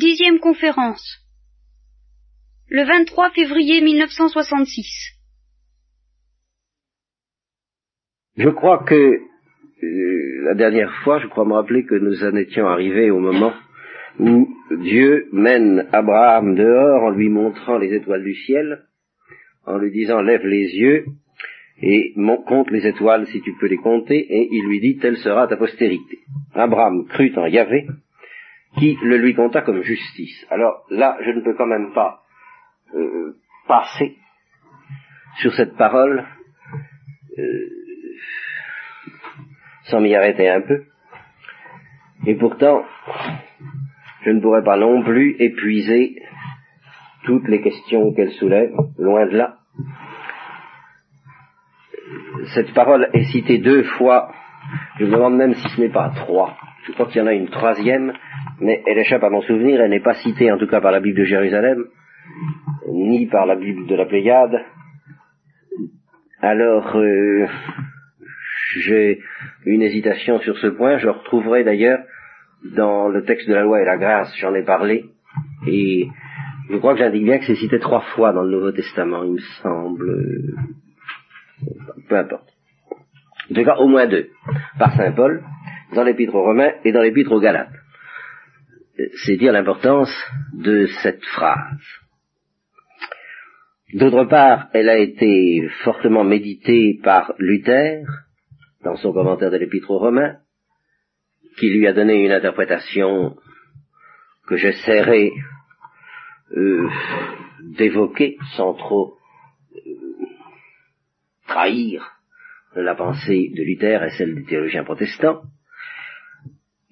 [0.00, 1.04] Dixième conférence.
[2.70, 4.86] Le 23 février 1966.
[8.38, 12.66] Je crois que euh, la dernière fois, je crois me rappeler que nous en étions
[12.66, 13.52] arrivés au moment
[14.18, 14.48] où
[14.84, 18.86] Dieu mène Abraham dehors en lui montrant les étoiles du ciel,
[19.66, 21.04] en lui disant lève les yeux
[21.82, 22.14] et
[22.46, 25.58] compte les étoiles si tu peux les compter, et il lui dit telle sera ta
[25.58, 26.20] postérité.
[26.54, 27.86] Abraham crut en Yahvé,
[28.78, 30.46] qui le lui compta comme justice.
[30.50, 32.22] Alors là, je ne peux quand même pas
[32.94, 34.16] euh, passer
[35.40, 36.26] sur cette parole
[37.38, 37.68] euh,
[39.84, 40.84] sans m'y arrêter un peu.
[42.26, 42.84] Et pourtant,
[44.22, 46.16] je ne pourrais pas non plus épuiser
[47.24, 49.56] toutes les questions qu'elle soulève, loin de là.
[52.54, 54.32] Cette parole est citée deux fois,
[55.00, 56.58] je me demande même si ce n'est pas trois.
[56.84, 58.12] Je crois qu'il y en a une troisième,
[58.60, 61.00] mais elle échappe à mon souvenir, elle n'est pas citée en tout cas par la
[61.00, 61.86] Bible de Jérusalem,
[62.92, 64.60] ni par la Bible de la Pléiade.
[66.42, 67.46] Alors, euh,
[68.76, 69.20] j'ai
[69.64, 72.00] une hésitation sur ce point, je retrouverai d'ailleurs
[72.76, 75.06] dans le texte de la loi et la grâce, j'en ai parlé,
[75.66, 76.08] et
[76.68, 79.32] je crois que j'indique bien que c'est cité trois fois dans le Nouveau Testament, il
[79.32, 80.54] me semble.
[82.06, 82.49] Peu importe.
[83.50, 84.28] En tout cas, au moins deux.
[84.78, 85.42] Par Saint Paul,
[85.94, 87.72] dans l'Épître aux Romains et dans l'Épître aux Galates
[89.24, 90.12] c'est dire l'importance
[90.52, 91.80] de cette phrase.
[93.94, 98.04] D'autre part, elle a été fortement méditée par Luther
[98.84, 100.36] dans son commentaire de l'Épître aux Romains,
[101.58, 103.36] qui lui a donné une interprétation
[104.46, 105.32] que j'essaierai
[106.56, 106.88] euh,
[107.76, 109.16] d'évoquer sans trop
[109.74, 109.80] euh,
[111.48, 112.19] trahir
[112.74, 115.42] la pensée de Luther et celle des théologiens protestants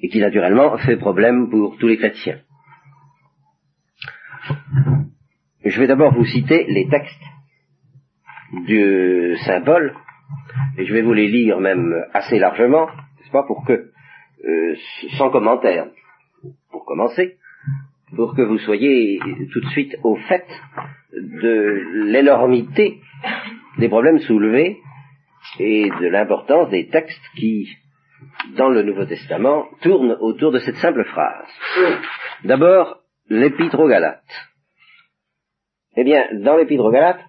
[0.00, 2.38] et qui naturellement fait problème pour tous les chrétiens.
[5.64, 7.22] Je vais d'abord vous citer les textes
[8.68, 9.94] de Saint Paul,
[10.78, 13.90] et je vais vous les lire même assez largement, n'est-ce pas, pour que,
[14.44, 14.76] euh,
[15.18, 15.88] sans commentaire,
[16.70, 17.36] pour commencer,
[18.16, 19.20] pour que vous soyez
[19.52, 20.46] tout de suite au fait
[21.12, 23.00] de l'énormité
[23.78, 24.78] des problèmes soulevés
[25.58, 27.68] et de l'importance des textes qui
[28.56, 31.48] dans le Nouveau Testament tourne autour de cette simple phrase.
[32.44, 34.22] D'abord, l'épître aux Galates.
[35.96, 37.24] Eh bien, dans l'épître aux Galates,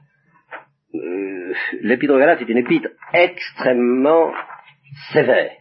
[0.96, 4.34] euh, l'épître aux Galates est une épître extrêmement
[5.12, 5.52] sévère.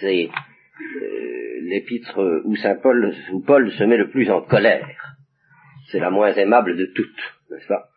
[0.00, 4.88] C'est euh, l'épître où Saint Paul, où Paul se met le plus en colère.
[5.90, 7.88] C'est la moins aimable de toutes, n'est-ce pas?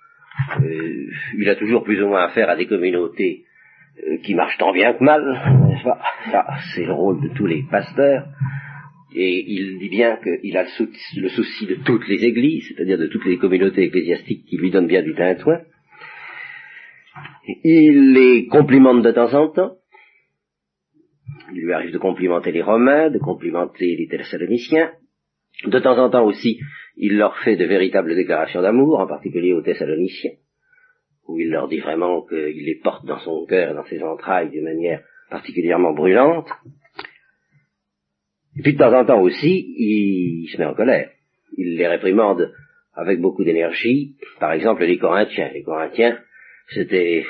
[0.61, 1.07] Euh,
[1.37, 3.44] Il a toujours plus ou moins affaire à des communautés
[4.23, 5.23] qui marche tant bien que mal,
[5.67, 5.99] n'est-ce pas?
[6.73, 8.27] C'est le rôle de tous les pasteurs.
[9.15, 13.25] Et il dit bien qu'il a le souci de toutes les églises, c'est-à-dire de toutes
[13.25, 15.61] les communautés ecclésiastiques qui lui donnent bien du tintouin.
[17.63, 19.75] Il les complimente de temps en temps.
[21.53, 24.91] Il lui arrive de complimenter les Romains, de complimenter les Thessaloniciens.
[25.65, 26.59] De temps en temps aussi,
[26.97, 30.31] il leur fait de véritables déclarations d'amour, en particulier aux Thessaloniciens
[31.27, 34.49] où il leur dit vraiment qu'il les porte dans son cœur et dans ses entrailles
[34.49, 36.49] d'une manière particulièrement brûlante.
[38.57, 41.09] Et puis de temps en temps aussi, il, se met en colère.
[41.57, 42.53] Il les réprimande
[42.93, 44.15] avec beaucoup d'énergie.
[44.39, 45.49] Par exemple, les Corinthiens.
[45.53, 46.17] Les Corinthiens,
[46.69, 47.25] c'était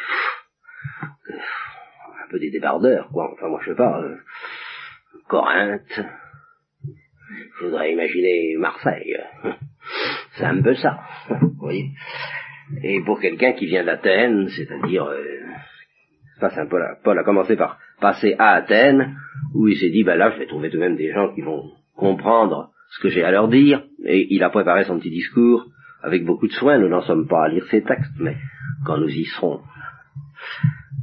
[1.32, 3.32] un peu des débardeurs, quoi.
[3.34, 4.02] Enfin, moi, je sais pas.
[4.02, 4.18] Euh,
[5.28, 6.02] Corinthe.
[7.60, 9.18] Je voudrais imaginer Marseille.
[10.38, 11.00] C'est un peu ça.
[11.42, 11.90] Vous voyez
[12.84, 15.24] et pour quelqu'un qui vient d'Athènes, c'est-à-dire, euh,
[16.40, 19.18] Saint Paul a, Paul a commencé par passer à Athènes,
[19.54, 21.42] où il s'est dit, ben là, je vais trouver tout de même des gens qui
[21.42, 25.66] vont comprendre ce que j'ai à leur dire, et il a préparé son petit discours
[26.02, 26.78] avec beaucoup de soin.
[26.78, 28.36] Nous n'en sommes pas à lire ces textes, mais
[28.86, 29.62] quand nous y serons,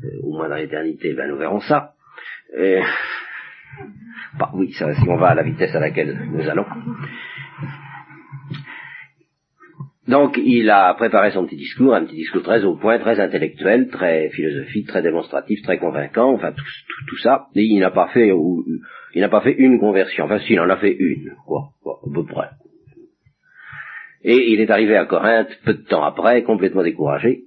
[0.05, 1.95] euh, au moins dans l'éternité, ben nous verrons ça.
[4.39, 6.67] bah, oui, ça, si on va à la vitesse à laquelle nous allons.
[10.09, 13.89] Donc il a préparé son petit discours, un petit discours très au point, très intellectuel,
[13.89, 16.65] très philosophique, très démonstratif, très convaincant, enfin tout,
[17.09, 17.47] tout, ça.
[17.55, 18.33] Et il n'a pas fait,
[19.15, 20.25] il n'a pas fait une conversion.
[20.25, 22.49] Enfin, s'il en a fait une, quoi, quoi, à peu près.
[24.25, 27.43] Et il est arrivé à Corinthe peu de temps après, complètement découragé,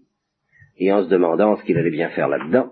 [0.78, 2.72] et en se demandant ce qu'il allait bien faire là-dedans.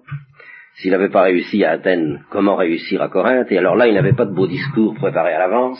[0.76, 4.14] S'il n'avait pas réussi à Athènes, comment réussir à Corinthe Et alors là, il n'avait
[4.14, 5.80] pas de beau discours préparé à l'avance,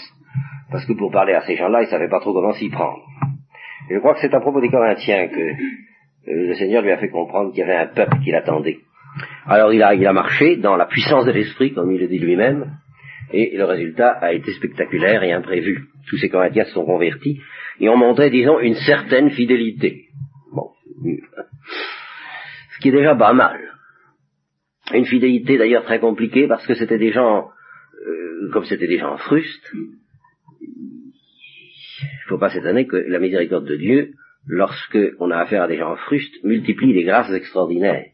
[0.72, 3.02] parce que pour parler à ces gens-là, il savait pas trop comment s'y prendre.
[3.90, 5.54] Je crois que c'est à propos des Corinthiens que euh,
[6.26, 8.80] le Seigneur lui a fait comprendre qu'il y avait un peuple qui l'attendait.
[9.46, 12.20] Alors il a, il a marché dans la puissance de l'esprit, comme il le dit
[12.20, 12.78] lui-même,
[13.32, 15.88] Et le résultat a été spectaculaire et imprévu.
[16.10, 17.42] Tous ces Corinthiens se sont convertis
[17.80, 20.06] et ont montré, disons, une certaine fidélité.
[20.54, 20.70] Bon.
[21.04, 23.60] Ce qui est déjà pas mal.
[24.94, 27.50] Une fidélité d'ailleurs très compliquée parce que c'était des gens,
[28.06, 29.72] euh, comme c'était des gens frustes,
[32.34, 34.14] faut pas s'étonner que la miséricorde de Dieu,
[34.48, 38.08] lorsque on a affaire à des gens frustes, multiplie les grâces extraordinaires.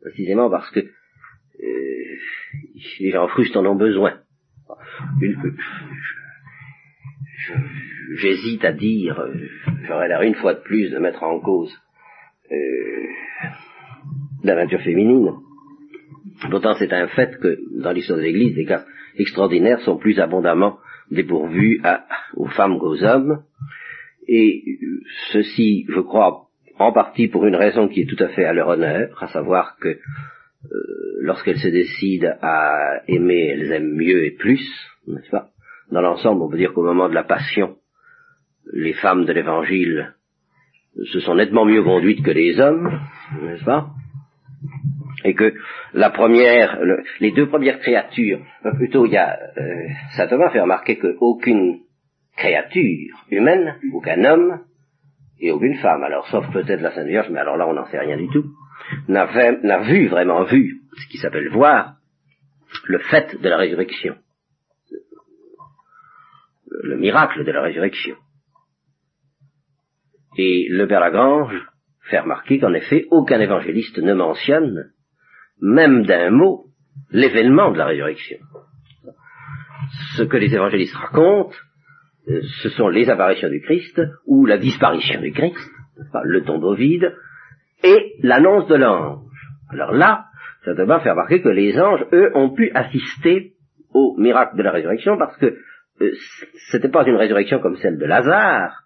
[0.00, 2.16] Précisément parce que euh,
[2.98, 4.18] les gens frustes en ont besoin.
[8.16, 9.32] J'hésite à dire, euh,
[9.84, 11.72] j'aurais l'air une fois de plus de mettre en cause
[12.50, 13.06] euh,
[14.42, 15.34] l'aventure féminine.
[16.50, 18.84] Pourtant, c'est un fait que dans l'histoire de l'Église, des cas
[19.16, 20.78] extraordinaires sont plus abondamment
[21.14, 21.80] dépourvus
[22.34, 23.42] aux femmes qu'aux hommes.
[24.26, 24.62] Et
[25.32, 28.68] ceci, je crois, en partie pour une raison qui est tout à fait à leur
[28.68, 29.98] honneur, à savoir que euh,
[31.20, 34.66] lorsqu'elles se décident à aimer, elles aiment mieux et plus,
[35.06, 35.50] n'est-ce pas?
[35.90, 37.76] Dans l'ensemble, on peut dire qu'au moment de la passion,
[38.72, 40.14] les femmes de l'Évangile
[41.12, 42.98] se sont nettement mieux conduites que les hommes,
[43.42, 43.90] n'est-ce pas?
[45.24, 45.54] Et que
[45.94, 46.78] la première,
[47.18, 51.80] les deux premières créatures, euh, plutôt il y a, euh, saint Thomas fait remarquer qu'aucune
[52.36, 54.60] créature humaine, aucun homme
[55.40, 57.98] et aucune femme, alors sauf peut-être la Sainte Vierge, mais alors là on n'en sait
[57.98, 58.44] rien du tout,
[59.08, 59.24] n'a
[59.80, 61.96] vu, vraiment vu, ce qui s'appelle voir,
[62.86, 64.16] le fait de la résurrection,
[66.82, 68.16] le miracle de la résurrection.
[70.36, 71.54] Et le Père Lagrange
[72.10, 74.90] fait remarquer qu'en effet, aucun évangéliste ne mentionne
[75.64, 76.66] même d'un mot,
[77.10, 78.36] l'événement de la résurrection.
[80.16, 81.56] Ce que les évangélistes racontent,
[82.28, 85.70] euh, ce sont les apparitions du Christ, ou la disparition du Christ,
[86.22, 87.14] le tombeau vide,
[87.82, 89.20] et l'annonce de l'ange.
[89.70, 90.26] Alors là,
[90.64, 93.52] ça doit faire remarquer que les anges, eux, ont pu assister
[93.92, 95.56] au miracle de la résurrection, parce que
[96.00, 96.12] euh,
[96.70, 98.84] c'était pas une résurrection comme celle de Lazare,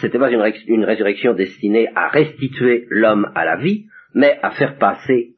[0.00, 5.35] c'était pas une, résurrection destinée à restituer l'homme à la vie, mais à faire passer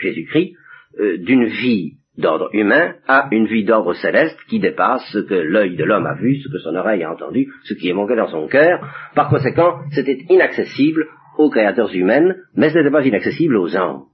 [0.00, 0.54] Jésus-Christ,
[0.98, 5.76] euh, d'une vie d'ordre humain à une vie d'ordre céleste qui dépasse ce que l'œil
[5.76, 8.28] de l'homme a vu, ce que son oreille a entendu, ce qui est manqué dans
[8.28, 8.80] son cœur.
[9.14, 11.06] Par conséquent, c'était inaccessible
[11.36, 14.06] aux créateurs humaines, mais ce n'était pas inaccessible aux anges.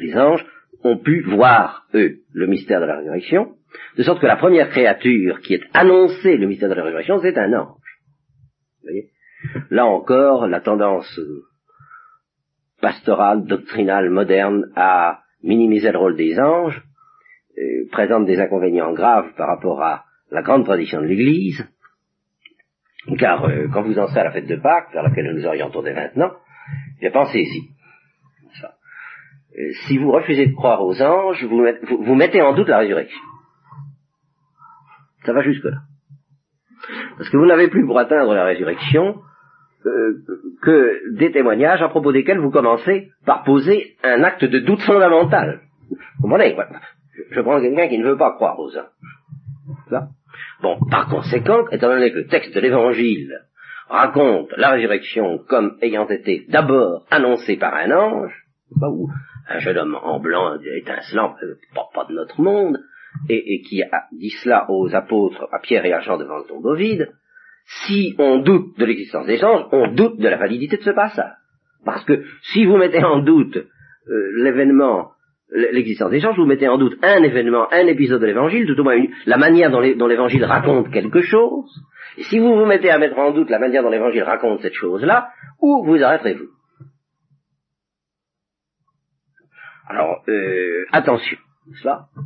[0.00, 0.44] Les anges
[0.82, 3.52] ont pu voir, eux, le mystère de la résurrection,
[3.96, 7.36] de sorte que la première créature qui est annoncée le mystère de la résurrection, c'est
[7.36, 7.76] un ange.
[8.82, 8.90] Vous
[9.70, 11.20] Là encore, la tendance
[12.82, 16.82] pastorale, doctrinale, moderne à minimiser le rôle des anges,
[17.56, 21.66] euh, présente des inconvénients graves par rapport à la grande tradition de l'Église,
[23.18, 25.46] car euh, quand vous en serez à la fête de Pâques, vers laquelle nous nous
[25.46, 26.32] orientons dès maintenant,
[27.00, 27.70] eh pensez-y.
[29.58, 31.62] Euh, si vous refusez de croire aux anges, vous,
[32.00, 33.20] vous mettez en doute la résurrection.
[35.24, 35.78] Ça va jusque-là.
[37.16, 39.20] Parce que vous n'avez plus pour atteindre la résurrection
[39.86, 40.24] euh,
[40.62, 45.60] que des témoignages à propos desquels vous commencez par poser un acte de doute fondamental.
[45.90, 46.56] Vous comprenez
[47.30, 50.02] Je prends quelqu'un qui ne veut pas croire aux anges.
[50.62, 53.40] Bon, par conséquent, étant donné que le texte de l'Évangile
[53.88, 58.32] raconte la résurrection comme ayant été d'abord annoncée par un ange,
[58.80, 59.10] ou
[59.48, 62.78] un jeune homme en blanc étincelant, euh, pas, pas de notre monde,
[63.28, 66.44] et, et, qui a dit cela aux apôtres, à Pierre et à Jean devant le
[66.44, 67.12] tombeau vide,
[67.66, 71.32] si on doute de l'existence des anges, on doute de la validité de ce passage.
[71.84, 75.10] Parce que si vous mettez en doute euh, l'événement,
[75.50, 78.84] l'existence des anges, vous mettez en doute un événement, un épisode de l'évangile, tout au
[78.84, 81.70] moins la manière dont l'évangile raconte quelque chose.
[82.16, 84.74] Et si vous vous mettez à mettre en doute la manière dont l'évangile raconte cette
[84.74, 86.48] chose-là, où vous arrêterez-vous?
[89.88, 91.38] Alors, euh, attention.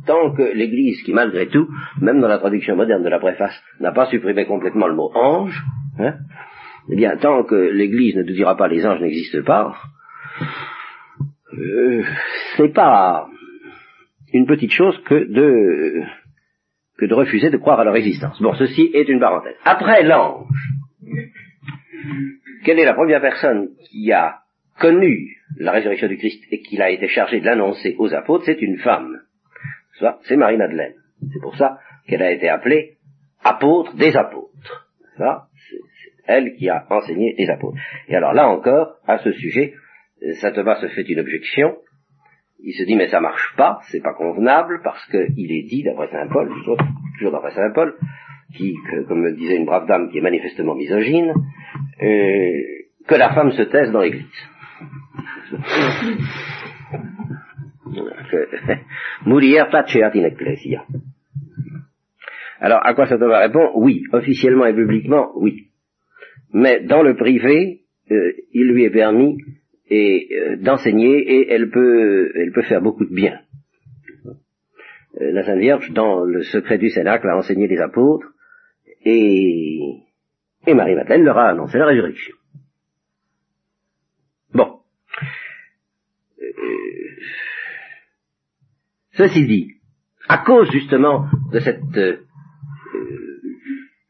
[0.05, 1.67] Tant que l'Église, qui malgré tout,
[2.01, 5.63] même dans la traduction moderne de la préface, n'a pas supprimé complètement le mot ange,
[5.99, 6.15] hein,
[6.89, 9.75] eh bien, tant que l'Église ne nous dira pas les anges n'existent pas,
[11.53, 12.03] euh,
[12.55, 13.27] c'est pas
[14.33, 16.03] une petite chose que de
[16.97, 18.41] que de refuser de croire à leur existence.
[18.41, 19.55] Bon, ceci est une parenthèse.
[19.63, 20.47] Après l'ange,
[22.65, 24.39] quelle est la première personne qui a
[24.79, 28.45] connu la résurrection du Christ et qui a été chargée de l'annoncer aux apôtres?
[28.45, 29.19] C'est une femme
[30.23, 30.93] c'est Marie-Madeleine.
[31.33, 32.97] C'est pour ça qu'elle a été appelée
[33.43, 34.87] apôtre des apôtres.
[35.17, 35.77] Ça, c'est
[36.27, 37.77] elle qui a enseigné les apôtres.
[38.07, 39.73] Et alors là encore, à ce sujet,
[40.41, 41.77] saint Thomas se fait une objection.
[42.59, 46.07] Il se dit mais ça marche pas, c'est pas convenable parce qu'il est dit d'après
[46.09, 47.95] saint Paul, toujours d'après saint Paul,
[48.55, 48.75] qui,
[49.07, 51.33] comme me disait une brave dame qui est manifestement misogyne,
[52.01, 52.61] euh,
[53.07, 54.25] que la femme se taise dans l'Église.
[60.25, 60.85] ecclesia.
[62.59, 65.67] Alors, à quoi ça doit répondre Oui, officiellement et publiquement, oui.
[66.53, 69.37] Mais dans le privé, euh, il lui est permis
[69.89, 73.39] et euh, d'enseigner et elle peut, elle peut faire beaucoup de bien.
[75.21, 78.27] Euh, la Sainte Vierge, dans le secret du Cénacle, a enseigné les apôtres
[79.03, 79.79] et,
[80.65, 82.35] et Marie-Madeleine leur a annoncé la résurrection.
[84.53, 84.79] Bon.
[89.17, 89.73] Ceci dit,
[90.29, 91.81] à cause justement de cette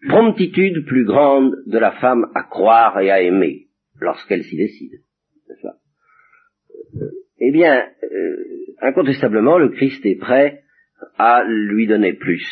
[0.08, 3.68] promptitude plus grande de la femme à croire et à aimer
[4.00, 5.02] lorsqu'elle s'y décide.
[6.96, 8.36] Euh, eh bien, euh,
[8.82, 10.64] incontestablement, le Christ est prêt
[11.18, 12.46] à lui donner plus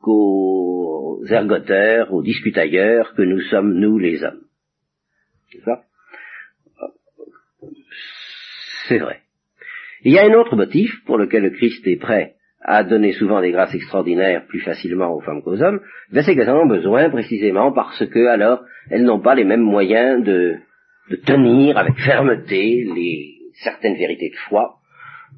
[0.00, 4.44] qu'aux ergoteurs, aux discutailleurs que nous sommes, nous les hommes.
[8.88, 9.20] C'est vrai.
[10.04, 13.40] Il y a un autre motif pour lequel le Christ est prêt à donner souvent
[13.40, 15.80] des grâces extraordinaires plus facilement aux femmes qu'aux hommes,
[16.12, 19.62] ben c'est qu'elles en ont besoin précisément parce que alors elles n'ont pas les mêmes
[19.62, 20.56] moyens de,
[21.10, 24.78] de tenir avec fermeté les certaines vérités de foi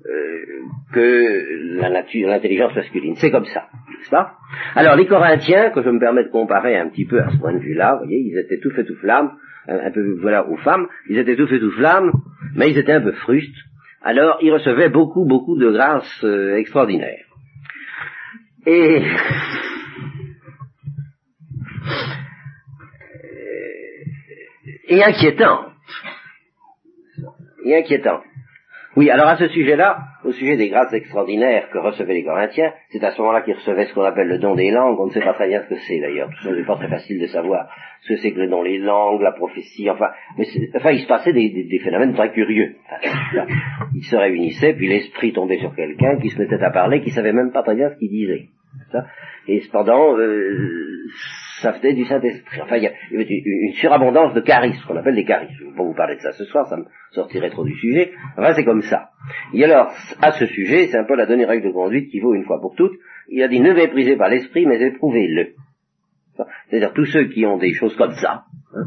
[0.06, 0.62] euh,
[0.92, 3.16] que la nature, l'intelligence masculine.
[3.16, 4.34] C'est comme ça, n'est-ce pas?
[4.74, 7.52] Alors les Corinthiens, que je me permets de comparer un petit peu à ce point
[7.52, 9.32] de vue-là, vous voyez, ils étaient tout fait tout flamme,
[9.68, 12.12] un, peu voilà aux femmes, ils étaient tout fait tout flamme,
[12.56, 13.56] mais ils étaient un peu frustes,
[14.02, 17.26] alors il recevait beaucoup, beaucoup de grâces euh, extraordinaires.
[18.66, 19.02] Et,
[24.88, 25.66] et inquiétant.
[27.64, 28.22] Et inquiétant.
[28.96, 33.02] Oui, alors à ce sujet-là, au sujet des grâces extraordinaires que recevaient les Corinthiens, c'est
[33.04, 34.98] à ce moment-là qu'ils recevaient ce qu'on appelle le don des langues.
[34.98, 36.28] On ne sait pas très bien ce que c'est d'ailleurs.
[36.28, 37.68] Tout ça n'est pas très facile de savoir
[38.02, 40.44] ce que c'est que le don des langues, la prophétie, enfin, mais
[40.74, 42.74] enfin, il se passait des, phénomènes très curieux.
[43.94, 47.32] ils se réunissaient, puis l'esprit tombait sur quelqu'un qui se mettait à parler, qui savait
[47.32, 48.48] même pas très bien ce qu'il disait.
[49.46, 51.06] Et cependant, euh,
[51.60, 52.60] ça du Saint-Esprit.
[52.62, 55.54] Enfin, il y, avait une surabondance de charisme, qu'on appelle des charismes.
[55.58, 57.74] Je ne vais pas vous parler de ça ce soir, ça me sortirait trop du
[57.74, 58.12] sujet.
[58.36, 59.10] Enfin, c'est comme ça.
[59.54, 62.34] Et alors, à ce sujet, c'est un peu la dernière règle de conduite qui vaut
[62.34, 62.98] une fois pour toutes.
[63.28, 65.54] Il a dit ne méprisez pas l'esprit, mais éprouvez-le.
[66.68, 68.44] C'est-à-dire tous ceux qui ont des choses comme ça.
[68.74, 68.86] Hein.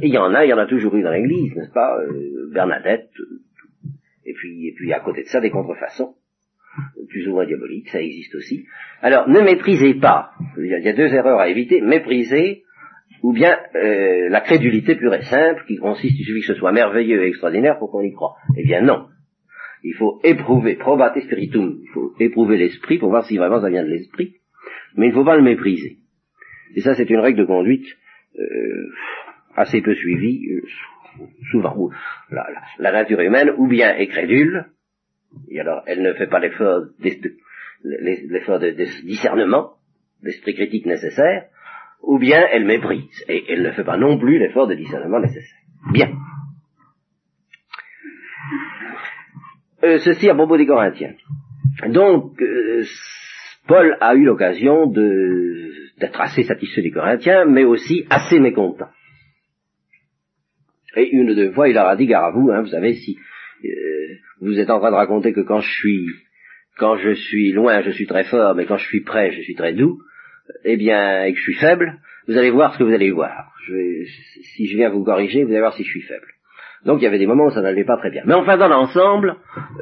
[0.00, 1.96] et il y en a, il y en a toujours eu dans l'Église, n'est-ce pas
[1.98, 3.08] euh, Bernadette,
[4.26, 6.14] et puis, et puis à côté de ça, des contrefaçons
[7.08, 8.64] plus ou moins diaboliques, ça existe aussi.
[9.00, 12.62] Alors, ne méprisez pas, il y a deux erreurs à éviter, mépriser,
[13.22, 16.72] ou bien euh, la crédulité pure et simple, qui consiste, il suffit que ce soit
[16.72, 18.34] merveilleux et extraordinaire pour qu'on y croit.
[18.56, 19.06] Eh bien non.
[19.84, 23.82] Il faut éprouver, probate spiritum, il faut éprouver l'esprit pour voir si vraiment ça vient
[23.82, 24.36] de l'esprit,
[24.96, 25.98] mais il ne faut pas le mépriser.
[26.74, 27.86] Et ça, c'est une règle de conduite
[28.38, 28.90] euh,
[29.56, 31.90] assez peu suivie, euh, souvent.
[32.30, 32.46] La,
[32.78, 34.66] la, nature humaine, ou bien est crédule,
[35.48, 36.82] et alors elle ne fait pas l'effort
[37.84, 38.70] l'effort de,
[39.04, 39.72] discernement,
[40.22, 41.46] d'esprit critique nécessaire,
[42.02, 45.58] ou bien elle méprise, et elle ne fait pas non plus l'effort de discernement nécessaire.
[45.92, 46.10] Bien.
[49.84, 51.14] Euh, ceci à propos des Corinthiens.
[51.88, 52.84] Donc, euh,
[53.66, 58.88] Paul a eu l'occasion d'être assez satisfait des Corinthiens, mais aussi assez mécontent.
[60.96, 62.94] Et une ou deux fois, il leur a dit, gare à vous, hein, vous savez,
[62.94, 63.18] si
[63.64, 66.06] euh, vous êtes en train de raconter que quand je suis
[66.78, 69.54] quand je suis loin, je suis très fort, mais quand je suis près, je suis
[69.54, 69.98] très doux,
[70.64, 73.52] eh bien, et que je suis faible, vous allez voir ce que vous allez voir.
[74.56, 76.26] si je viens vous corriger, vous allez voir si je suis faible.
[76.84, 78.22] Donc il y avait des moments où ça n'allait pas très bien.
[78.26, 79.36] Mais enfin, dans l'ensemble,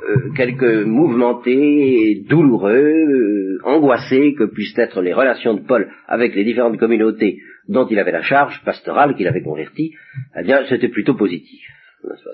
[0.08, 6.44] euh, quelques mouvementés, douloureux, euh, angoissés que puissent être les relations de Paul avec les
[6.44, 9.94] différentes communautés dont il avait la charge pastorale qu'il avait convertie,
[10.38, 11.60] eh bien, c'était plutôt positif.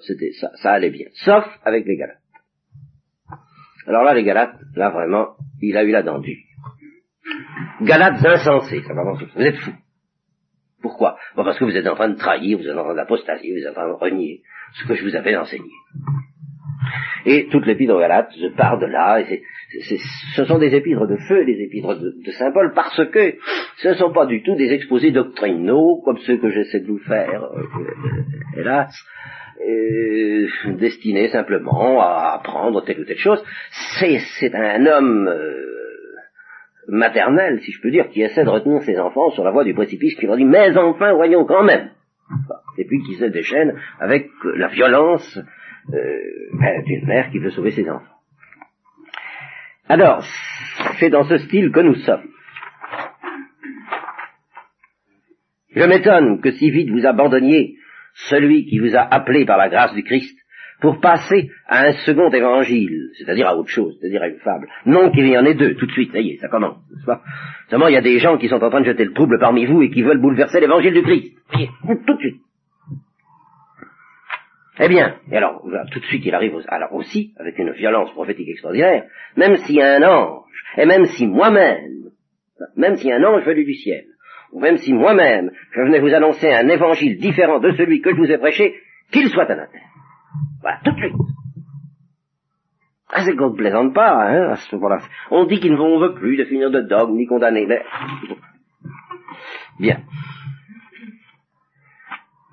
[0.07, 1.07] C'était ça, ça allait bien.
[1.25, 2.21] Sauf avec les Galates.
[3.87, 6.21] Alors là, les Galates, là vraiment, il a eu la dent.
[7.83, 9.75] Galates insensés, ça va Vous êtes fous.
[10.83, 11.19] Pourquoi?
[11.35, 13.71] Parce que vous êtes en train de trahir, vous êtes en train d'apostasier, vous êtes
[13.71, 14.43] en train de renier
[14.75, 15.71] ce que je vous avais enseigné.
[17.25, 19.43] Et toute l'épître aux Galates je pars de là, et
[19.81, 23.35] ce sont des épîtres de feu, des épîtres de, de symbole, parce que
[23.79, 26.99] ce ne sont pas du tout des exposés doctrinaux, comme ceux que j'essaie de vous
[26.99, 28.95] faire, euh, hélas,
[29.67, 30.47] euh,
[30.79, 33.43] destiné simplement à apprendre telle ou telle chose.
[33.71, 35.77] C'est un homme euh,
[36.89, 39.75] maternel, si je peux dire, qui essaie de retenir ses enfants sur la voie du
[39.75, 41.91] précipice, qui leur dit mais enfin voyons quand même.
[42.79, 45.39] Et puis qui se déchaîne avec la violence
[45.93, 48.16] euh, d'une mère qui veut sauver ses enfants.
[49.89, 50.25] Alors,
[50.99, 52.29] c'est dans ce style que nous sommes.
[55.75, 57.75] Je m'étonne que si vite vous abandonniez
[58.29, 60.37] celui qui vous a appelé par la grâce du Christ
[60.81, 64.69] pour passer à un second évangile, c'est-à-dire à autre chose, c'est-à-dire à une fable.
[64.87, 67.07] Non qu'il y en ait deux, tout de suite, ça y est, ça commence, n'est-ce
[67.07, 67.23] pas?
[67.69, 69.67] Seulement, il y a des gens qui sont en train de jeter le trouble parmi
[69.67, 71.35] vous et qui veulent bouleverser l'évangile du Christ.
[71.53, 72.41] tout de suite.
[74.79, 78.49] Eh bien, et alors, tout de suite, il arrive alors aussi, avec une violence prophétique
[78.49, 79.05] extraordinaire,
[79.37, 80.45] même si un ange,
[80.77, 82.11] et même si moi-même,
[82.77, 84.05] même si un ange venu du ciel,
[84.53, 88.17] ou même si moi-même, je venais vous annoncer un évangile différent de celui que je
[88.17, 88.75] vous ai prêché,
[89.11, 89.81] qu'il soit anathème.
[90.61, 91.15] Voilà, tout de suite.
[93.09, 94.99] Ah, c'est qu'on ne plaisante pas, hein, à ce moment-là.
[95.31, 97.83] On dit qu'il ne veut plus définir de dogme, ni condamner, mais...
[99.79, 100.01] Bien.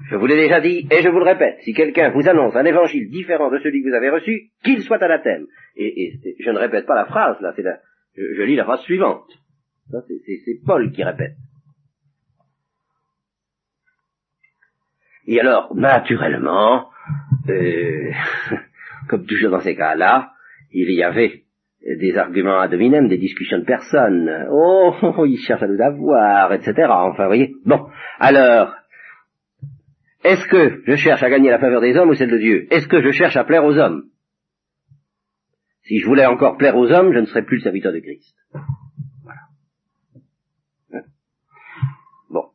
[0.10, 2.66] Je vous l'ai déjà dit, et je vous le répète, si quelqu'un vous annonce un
[2.66, 5.46] évangile différent de celui que vous avez reçu, qu'il soit anathème.
[5.76, 7.80] Et, et, je ne répète pas la phrase, là, c'est la,
[8.16, 9.30] je, lis la phrase suivante.
[9.90, 11.36] C'est Paul qui répète.
[15.26, 16.90] Et alors, naturellement,
[17.50, 18.12] euh,
[19.10, 20.32] comme toujours dans ces cas-là,
[20.72, 21.44] il y avait
[21.86, 24.48] des arguments à dominem, des discussions de personnes.
[24.52, 24.94] Oh,
[25.26, 26.74] il cherche à nous avoir, etc.
[26.90, 27.56] Enfin, vous voyez.
[27.66, 27.88] Bon,
[28.20, 28.74] alors,
[30.24, 32.68] est-ce que je cherche à gagner la faveur des hommes ou celle de Dieu?
[32.72, 34.04] Est-ce que je cherche à plaire aux hommes?
[35.84, 38.36] Si je voulais encore plaire aux hommes, je ne serais plus le serviteur de Christ.
[39.24, 39.42] Voilà.
[40.94, 41.02] Hein?
[42.30, 42.46] Bon.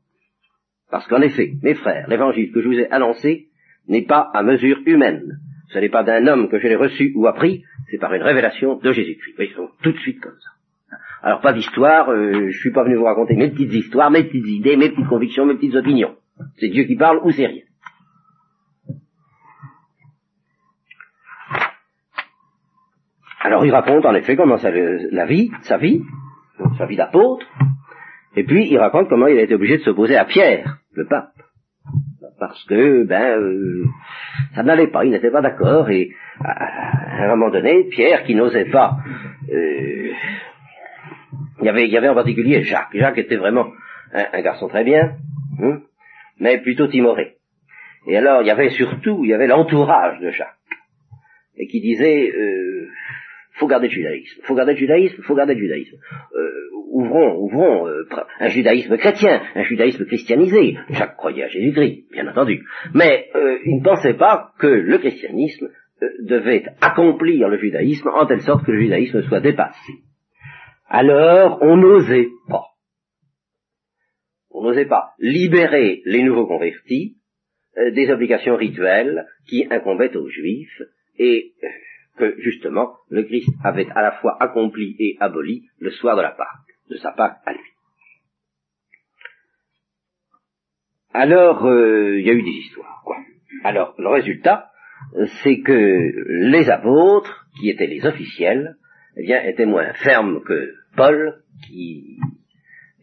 [0.91, 3.49] Parce qu'en effet, mes frères, l'évangile que je vous ai annoncé
[3.87, 5.41] n'est pas à mesure humaine.
[5.71, 8.77] Ce n'est pas d'un homme que je l'ai reçu ou appris, c'est par une révélation
[8.77, 9.35] de Jésus-Christ.
[9.39, 10.51] Ils sont tout de suite comme ça.
[11.23, 14.47] Alors pas d'histoire, euh, je suis pas venu vous raconter mes petites histoires, mes petites
[14.47, 16.17] idées, mes petites convictions, mes petites opinions.
[16.57, 17.63] C'est Dieu qui parle ou c'est rien.
[23.41, 26.03] Alors il raconte en effet comment ça, la vie, sa vie,
[26.77, 27.47] sa vie d'apôtre,
[28.37, 31.33] et puis il raconte comment il a été obligé de s'opposer à Pierre, le pape,
[32.39, 33.85] parce que ben euh,
[34.55, 36.11] ça n'allait pas, il n'était pas d'accord, et
[36.45, 38.99] à, un moment donné, Pierre qui n'osait pas,
[39.51, 40.13] euh,
[41.61, 42.95] il y avait, en particulier Jacques.
[42.95, 43.67] Jacques était vraiment
[44.13, 45.17] un, garçon très bien,
[45.63, 45.81] hein,
[46.41, 47.37] mais plutôt timoré.
[48.07, 50.55] Et alors, il y avait surtout, il y avait l'entourage de Jacques,
[51.57, 52.89] et qui disait, euh,
[53.55, 55.97] faut garder le judaïsme, faut garder le judaïsme, faut garder le judaïsme.
[56.35, 58.05] Euh, ouvrons, ouvrons euh,
[58.41, 60.79] un judaïsme chrétien, un judaïsme christianisé.
[60.91, 62.65] Jacques croyait à Jésus-Christ, bien entendu.
[62.95, 65.69] Mais euh, il ne pensait pas que le christianisme
[66.03, 69.93] euh, devait accomplir le judaïsme en telle sorte que le judaïsme soit dépassé.
[70.89, 72.68] Alors, on n'osait pas
[74.63, 77.17] n'osait pas libérer les nouveaux convertis
[77.77, 80.83] euh, des obligations rituelles qui incombaient aux juifs
[81.19, 81.53] et
[82.17, 86.33] que justement le Christ avait à la fois accompli et aboli le soir de la
[86.33, 86.47] Pâque,
[86.91, 87.61] de sa Pâque à lui.
[91.13, 93.17] Alors, euh, il y a eu des histoires, quoi.
[93.65, 94.71] Alors, le résultat,
[95.43, 96.13] c'est que
[96.51, 98.77] les apôtres, qui étaient les officiels,
[99.17, 102.19] eh bien, étaient moins fermes que Paul, qui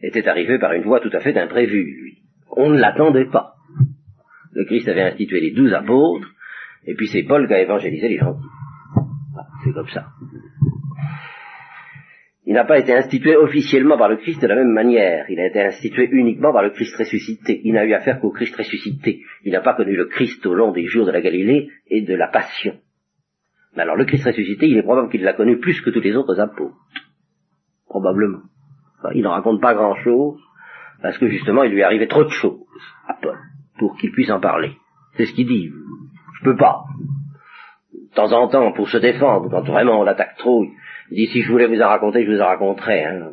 [0.02, 2.18] était arrivé par une voie tout à fait imprévue.
[2.50, 3.54] On ne l'attendait pas.
[4.52, 6.28] Le Christ avait institué les douze apôtres,
[6.86, 8.48] et puis c'est Paul qui a évangélisé les gentils.
[9.64, 10.06] c'est comme ça.
[12.46, 15.28] Il n'a pas été institué officiellement par le Christ de la même manière.
[15.28, 17.60] Il a été institué uniquement par le Christ ressuscité.
[17.64, 19.20] Il n'a eu affaire qu'au Christ ressuscité.
[19.44, 22.14] Il n'a pas connu le Christ au long des jours de la Galilée et de
[22.14, 22.76] la Passion.
[23.74, 26.14] Mais alors le Christ ressuscité, il est probable qu'il l'a connu plus que tous les
[26.14, 26.76] autres apôtres.
[27.88, 28.42] Probablement.
[29.14, 30.38] Il ne raconte pas grand-chose,
[31.02, 32.60] parce que justement, il lui arrivait trop de choses
[33.06, 33.38] à Paul,
[33.78, 34.72] pour qu'il puisse en parler.
[35.16, 35.70] C'est ce qu'il dit.
[36.38, 36.84] Je peux pas.
[37.92, 40.64] De temps en temps, pour se défendre, quand vraiment on l'attaque trop,
[41.10, 43.04] il dit si je voulais vous en raconter, je vous en raconterais.
[43.04, 43.30] Hein.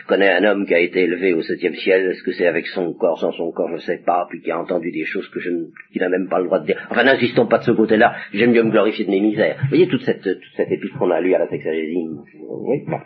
[0.00, 2.66] Je connais un homme qui a été élevé au septième ciel, est-ce que c'est avec
[2.66, 5.28] son corps, sans son corps, je ne sais pas, puis qui a entendu des choses
[5.28, 5.50] que je
[5.92, 6.86] qu'il n'a même pas le droit de dire.
[6.90, 9.58] Enfin, n'insistons pas de ce côté-là, j'aime mieux me glorifier de mes misères.
[9.62, 12.06] Vous voyez toute cette, toute cette épître qu'on a lue à la sexagésie
[12.48, 12.98] Oui, bon,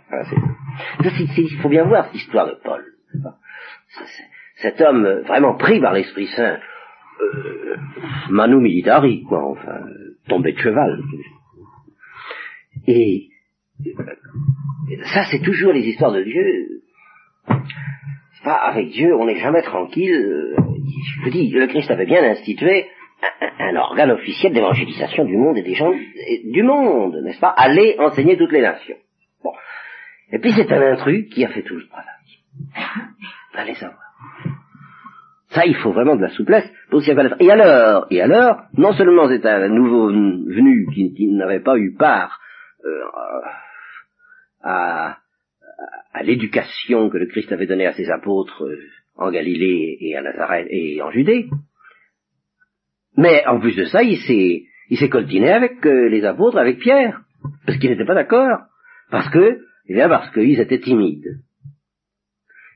[1.02, 2.84] il faut bien voir cette histoire de Paul.
[4.56, 6.58] Cet homme vraiment pris par l'Esprit Saint,
[7.20, 7.76] euh,
[8.30, 9.80] manu militari, quoi, enfin,
[10.28, 11.00] tombé de cheval.
[12.86, 13.28] Et
[15.12, 16.82] ça, c'est toujours les histoires de Dieu.
[18.44, 20.54] Pas avec Dieu, on n'est jamais tranquille.
[20.56, 22.86] Je vous dis, le Christ avait bien institué
[23.58, 28.36] un, organe officiel d'évangélisation du monde et des gens du monde, n'est-ce pas Aller enseigner
[28.36, 28.96] toutes les nations.
[29.42, 29.52] Bon.
[30.30, 32.04] Et puis c'est un intrus qui a fait tout le travail.
[33.54, 34.00] Allez savoir.
[35.48, 37.36] Ça, il faut vraiment de la souplesse pour s'y faire.
[37.38, 42.40] Et alors, et alors, non seulement c'est un nouveau venu qui, n'avait pas eu part
[42.84, 43.04] euh,
[44.62, 45.18] à,
[46.14, 48.78] à l'éducation que le Christ avait donnée à ses apôtres euh,
[49.16, 51.46] en Galilée et à Nazareth et en Judée.
[53.16, 56.78] Mais en plus de ça, il s'est, il s'est coltiné avec euh, les apôtres, avec
[56.78, 57.20] Pierre,
[57.66, 58.58] parce qu'ils n'étaient pas d'accord,
[59.10, 61.40] parce que, eh bien parce qu'ils étaient timides.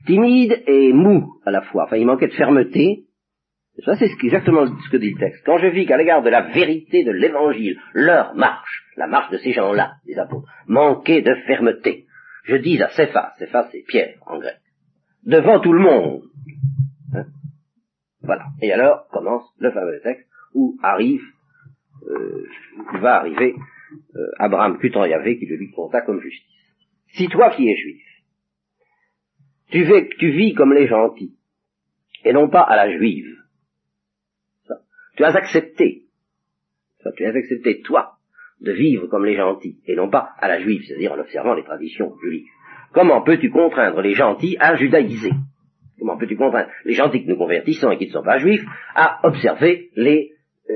[0.05, 1.85] Timides et mous à la fois.
[1.85, 3.05] Enfin, il manquait de fermeté.
[3.85, 5.45] Ça, c'est exactement ce que dit le texte.
[5.45, 9.37] Quand je vis qu'à l'égard de la vérité de l'évangile, leur marche, la marche de
[9.37, 12.05] ces gens-là, des apôtres, manquait de fermeté,
[12.49, 14.57] je dis à Céphas, Céphas c'est Pierre en grec,
[15.23, 16.23] devant tout le monde.
[17.13, 17.25] Hein?
[18.21, 18.45] Voilà.
[18.61, 21.23] Et alors commence le fameux texte où arrive,
[22.07, 22.47] euh,
[22.99, 23.55] va arriver
[24.15, 26.45] euh, Abraham cutant Yahvé qui le lui compta comme justice.
[27.13, 28.03] Si toi qui es juif,
[29.71, 29.85] tu,
[30.17, 31.37] tu vis comme les gentils,
[32.25, 33.35] et non pas à la juive,
[35.15, 36.05] tu as accepté,
[37.15, 38.18] tu as accepté toi
[38.61, 41.63] de vivre comme les gentils, et non pas à la juive, c'est-à-dire en observant les
[41.63, 42.47] traditions juives.
[42.93, 45.31] Comment peux-tu contraindre les gentils à judaïser?
[45.99, 49.19] Comment peux-tu contraindre les gentils que nous convertissons et qui ne sont pas juifs à
[49.23, 50.31] observer les,
[50.69, 50.73] euh,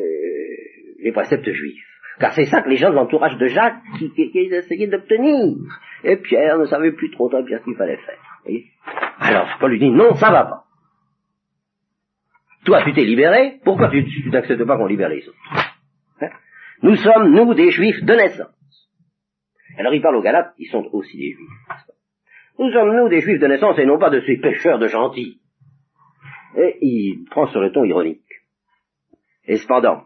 [1.00, 1.84] les préceptes juifs?
[2.20, 5.56] Car c'est ça que les gens de l'entourage de Jacques qui, qui, essayaient d'obtenir.
[6.04, 8.20] Et Pierre ne savait plus trop bien ce qu'il fallait faire.
[9.20, 10.64] Alors Paul lui dit, non, ça va pas.
[12.66, 15.73] Toi, tu t'es libéré, pourquoi tu, n'acceptes pas qu'on libère les autres?
[16.84, 18.90] Nous sommes, nous, des juifs de naissance.
[19.78, 21.50] Alors il parle aux Galates, ils sont aussi des juifs.
[22.60, 25.40] Nous sommes, nous, des juifs de naissance et non pas de ces pêcheurs de gentils.
[26.58, 28.22] Et il prend sur le ton ironique.
[29.46, 30.04] Et cependant,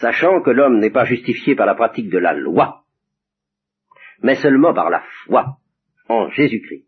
[0.00, 2.82] sachant que l'homme n'est pas justifié par la pratique de la loi,
[4.22, 5.58] mais seulement par la foi
[6.08, 6.86] en Jésus-Christ,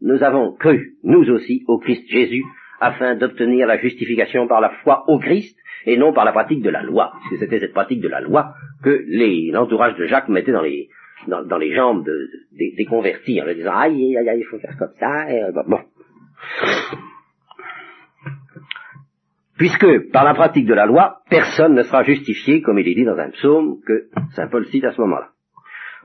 [0.00, 2.44] nous avons cru, nous aussi, au Christ Jésus,
[2.80, 5.56] afin d'obtenir la justification par la foi au Christ
[5.86, 8.54] et non par la pratique de la loi, puisque c'était cette pratique de la loi
[8.82, 9.04] que
[9.52, 10.88] l'entourage de Jacques mettait dans les,
[11.26, 14.76] dans, les jambes de, des, convertis en leur disant aïe, aïe, aïe, il faut faire
[14.78, 15.30] comme ça.
[15.30, 15.80] Et, euh, bon.
[19.56, 23.04] Puisque par la pratique de la loi, personne ne sera justifié, comme il est dit
[23.04, 25.28] dans un psaume que Saint Paul cite à ce moment-là.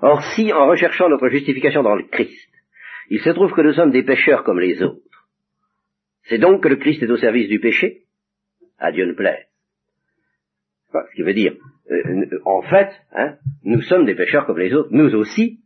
[0.01, 2.49] Or, si en recherchant notre justification dans le Christ,
[3.09, 5.01] il se trouve que nous sommes des pécheurs comme les autres,
[6.29, 8.03] c'est donc que le Christ est au service du péché?
[8.77, 9.47] À Dieu ne plaît.
[10.93, 11.55] Ce qui veut dire,
[11.91, 15.59] euh, en fait, hein, nous sommes des pécheurs comme les autres, nous aussi,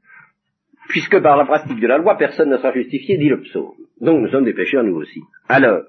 [0.90, 3.74] puisque par la pratique de la loi, personne ne sera justifié, dit le psaume.
[4.02, 5.22] Donc nous sommes des pécheurs nous aussi.
[5.48, 5.84] Alors,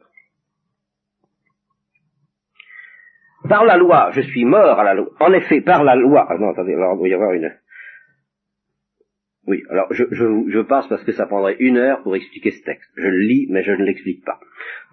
[3.48, 5.10] par la loi, je suis mort à la loi.
[5.20, 6.26] En effet, par la loi.
[6.28, 7.52] Ah non, attendez, alors il doit y avoir une.
[9.46, 12.62] Oui, alors je, je, je, passe parce que ça prendrait une heure pour expliquer ce
[12.62, 12.90] texte.
[12.96, 14.40] Je le lis, mais je ne l'explique pas.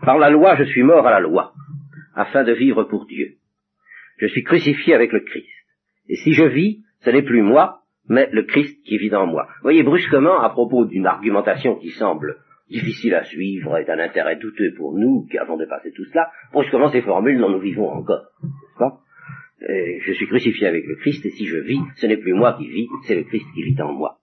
[0.04, 1.54] Par la loi, je suis mort à la loi,
[2.16, 3.38] afin de vivre pour Dieu
[4.22, 5.50] je suis crucifié avec le Christ.
[6.08, 9.48] Et si je vis, ce n'est plus moi, mais le Christ qui vit en moi.
[9.58, 12.38] Vous voyez, brusquement, à propos d'une argumentation qui semble
[12.70, 16.90] difficile à suivre et d'un intérêt douteux pour nous qui avons dépassé tout cela, brusquement
[16.90, 19.00] ces formules dont nous vivons encore, n'est-ce pas?
[19.68, 22.68] Je suis crucifié avec le Christ, et si je vis, ce n'est plus moi qui
[22.68, 24.18] vis, c'est le Christ qui vit en moi.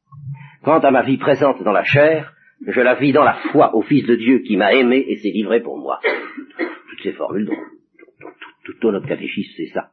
[0.63, 2.33] Quant à ma vie présente dans la chair,
[2.67, 5.31] je la vis dans la foi au Fils de Dieu qui m'a aimé et s'est
[5.31, 6.01] livré pour moi.
[6.91, 7.55] Toutes ces formules dont
[8.81, 9.91] tout notre catéchisme, c'est ça.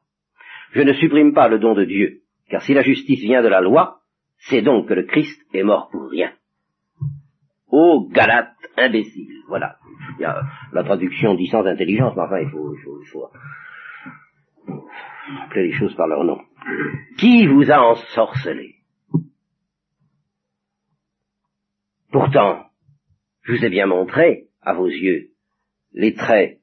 [0.71, 3.61] Je ne supprime pas le don de Dieu, car si la justice vient de la
[3.61, 3.99] loi,
[4.37, 6.31] c'est donc que le Christ est mort pour rien.
[7.69, 9.41] Ô Galate imbécile.
[9.47, 9.77] Voilà.
[10.17, 10.41] Il y a,
[10.73, 13.29] la traduction dit sans intelligence, mais enfin, il faut, il faut, il faut
[15.43, 16.39] appeler les choses par leur nom.
[17.17, 18.74] Qui vous a ensorcelé?
[22.15, 22.67] Pourtant,
[23.41, 25.31] je vous ai bien montré, à vos yeux,
[25.91, 26.59] les traits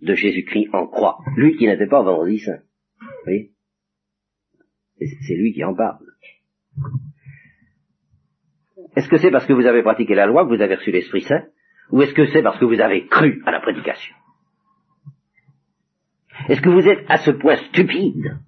[0.00, 1.18] de Jésus-Christ en croix.
[1.36, 2.62] Lui qui n'était pas vendredi saint.
[3.02, 3.50] Vous voyez?
[4.96, 6.06] C'est lui qui en parle.
[8.96, 11.20] Est-ce que c'est parce que vous avez pratiqué la loi que vous avez reçu l'Esprit
[11.20, 11.48] Saint?
[11.90, 14.14] Ou est-ce que c'est parce que vous avez cru à la prédication?
[16.48, 18.38] Est-ce que vous êtes à ce point stupide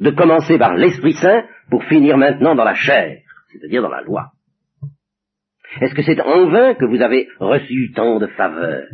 [0.00, 4.32] de commencer par l'Esprit Saint pour finir maintenant dans la chair, c'est-à-dire dans la loi?
[5.80, 8.88] Est-ce que c'est en vain que vous avez reçu tant de faveurs?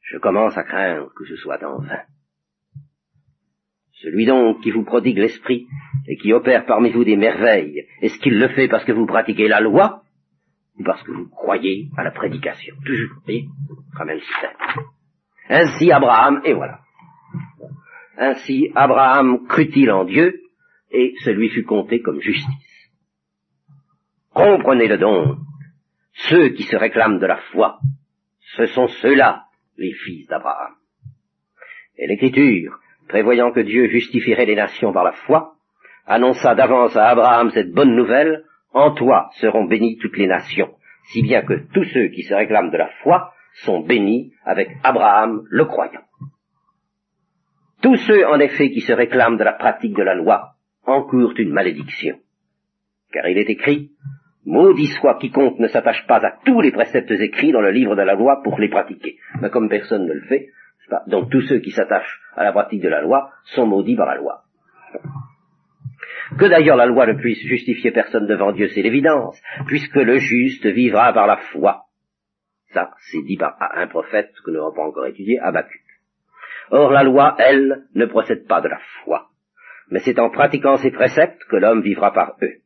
[0.00, 2.02] Je commence à craindre que ce soit en vain.
[3.92, 5.66] Celui donc qui vous prodigue l'esprit
[6.06, 9.48] et qui opère parmi vous des merveilles, est-ce qu'il le fait parce que vous pratiquez
[9.48, 10.02] la loi
[10.78, 12.76] ou parce que vous croyez à la prédication?
[12.86, 14.50] Toujours, vous voyez système.
[15.50, 16.80] Ainsi Abraham, et voilà.
[18.16, 20.40] Ainsi Abraham crut-il en Dieu,
[20.90, 22.77] et celui fut compté comme justice.
[24.38, 25.38] Comprenez-le donc,
[26.12, 27.80] ceux qui se réclament de la foi,
[28.54, 29.46] ce sont ceux-là
[29.76, 30.74] les fils d'Abraham.
[31.96, 35.54] Et l'Écriture, prévoyant que Dieu justifierait les nations par la foi,
[36.06, 40.72] annonça d'avance à Abraham cette bonne nouvelle, en toi seront bénies toutes les nations,
[41.10, 43.32] si bien que tous ceux qui se réclament de la foi
[43.64, 46.04] sont bénis avec Abraham le croyant.
[47.82, 50.52] Tous ceux, en effet, qui se réclament de la pratique de la loi
[50.86, 52.20] encourent une malédiction.
[53.12, 53.90] Car il est écrit,
[54.48, 58.00] Maudit soit quiconque ne s'attache pas à tous les préceptes écrits dans le livre de
[58.00, 59.18] la loi pour les pratiquer.
[59.42, 60.48] Mais comme personne ne le fait,
[61.06, 64.16] donc tous ceux qui s'attachent à la pratique de la loi sont maudits par la
[64.16, 64.44] loi.
[66.38, 70.64] Que d'ailleurs la loi ne puisse justifier personne devant Dieu, c'est l'évidence, puisque le juste
[70.64, 71.82] vivra par la foi.
[72.72, 75.82] Ça, c'est dit par un prophète que nous n'avons pas encore étudié, Habakkuk.
[76.70, 79.28] Or la loi, elle, ne procède pas de la foi,
[79.90, 82.62] mais c'est en pratiquant ses préceptes que l'homme vivra par eux.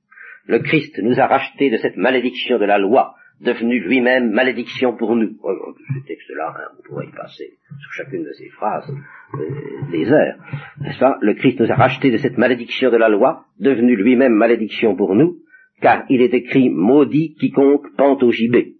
[0.46, 5.16] Le Christ nous a rachetés de cette malédiction de la loi, devenu lui-même malédiction pour
[5.16, 5.36] nous.
[5.42, 8.90] Oh, oh, ce texte-là, hein, pourrait y passer sur chacune de ces phrases
[9.34, 10.36] euh, des heures.
[10.80, 11.18] N'est-ce pas?
[11.20, 15.14] Le Christ nous a rachetés de cette malédiction de la loi, devenu lui-même malédiction pour
[15.14, 15.38] nous,
[15.80, 18.74] car il est écrit maudit quiconque pente au gibet,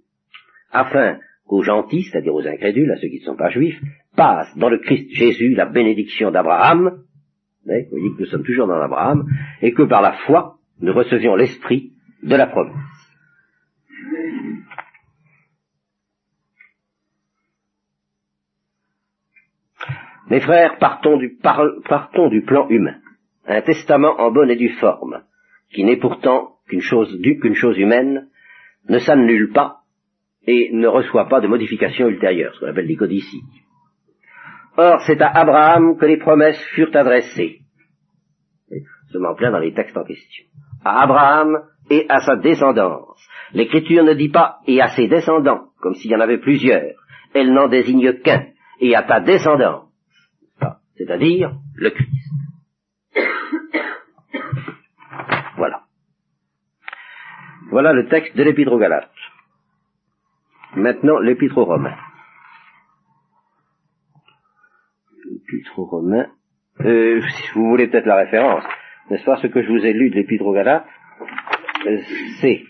[0.71, 3.81] afin qu'aux gentils, c'est-à-dire aux incrédules, à ceux qui ne sont pas juifs,
[4.17, 7.03] passe dans le Christ Jésus la bénédiction d'Abraham,
[7.65, 9.25] vous voyez que nous sommes toujours dans Abraham,
[9.61, 11.93] et que par la foi, nous recevions l'esprit
[12.23, 12.77] de la promesse.
[20.29, 22.97] Mes frères, partons du, plan humain.
[23.47, 25.23] Un testament en bonne et due forme,
[25.73, 28.29] qui n'est pourtant qu'une chose, qu'une chose humaine,
[28.89, 29.81] ne s'annule pas
[30.47, 33.43] et ne reçoit pas de modification ultérieure, ce qu'on appelle codicies.
[34.77, 37.61] Or, c'est à Abraham que les promesses furent adressées.
[39.11, 40.47] Seulement plein dans les textes en question.
[40.85, 43.21] À Abraham et à sa descendance.
[43.53, 46.95] L'écriture ne dit pas et à ses descendants, comme s'il y en avait plusieurs.
[47.35, 48.47] Elle n'en désigne qu'un.
[48.81, 49.89] Et à ta descendance.
[50.97, 52.11] C'est-à-dire le Christ.
[55.57, 55.83] Voilà.
[57.71, 59.11] Voilà le texte de l'Épître aux Galates.
[60.75, 61.97] Maintenant, l'Épître aux Romains.
[65.31, 66.31] L'Épître aux Romains.
[66.81, 67.21] Euh,
[67.55, 68.65] vous voulez peut-être la référence,
[69.11, 70.87] n'est-ce pas, ce que je vous ai lu de l'Épître aux Galates,
[71.87, 71.99] euh,
[72.41, 72.63] c'est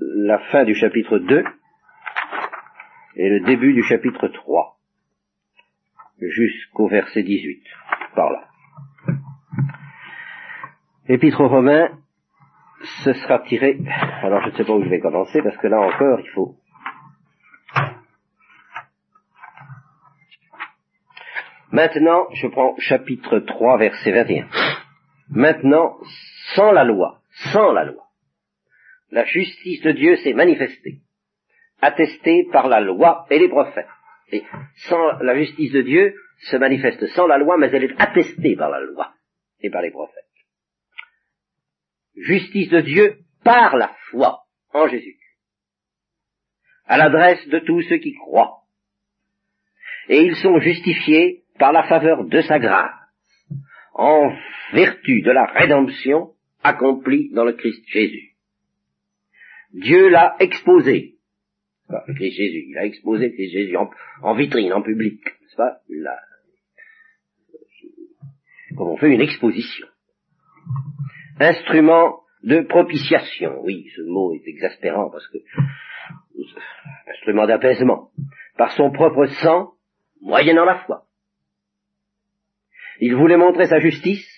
[0.00, 1.44] la fin du chapitre 2
[3.16, 4.76] et le début du chapitre 3
[6.20, 7.62] jusqu'au verset 18,
[8.14, 8.44] par là.
[11.08, 11.90] Épître aux Romains,
[13.04, 13.78] ce sera tiré,
[14.22, 16.56] alors je ne sais pas où je vais commencer, parce que là encore, il faut
[21.74, 24.46] Maintenant, je prends chapitre 3, verset 21.
[25.28, 25.96] Maintenant,
[26.54, 27.20] sans la loi,
[27.52, 28.04] sans la loi,
[29.10, 31.00] la justice de Dieu s'est manifestée,
[31.80, 33.86] attestée par la loi et les prophètes.
[34.32, 34.42] Et
[34.88, 36.14] sans la justice de Dieu
[36.50, 39.14] se manifeste sans la loi, mais elle est attestée par la loi
[39.60, 40.24] et par les prophètes.
[42.16, 44.40] Justice de Dieu par la foi
[44.72, 45.18] en Jésus,
[46.86, 48.62] à l'adresse de tous ceux qui croient.
[50.08, 53.03] Et ils sont justifiés par la faveur de sa grâce,
[53.94, 54.32] en
[54.72, 58.32] vertu de la rédemption accomplie dans le Christ Jésus.
[59.72, 61.16] Dieu l'a exposé,
[61.88, 65.78] le Christ Jésus, il a exposé le Christ Jésus en, vitrine, en public, n'est-ce pas?
[68.76, 69.86] Comme on fait une exposition.
[71.38, 75.38] Instrument de propitiation, oui, ce mot est exaspérant parce que
[77.10, 78.10] instrument d'apaisement,
[78.56, 79.72] par son propre sang,
[80.20, 81.06] moyennant la foi.
[83.00, 84.28] Il voulait montrer sa justice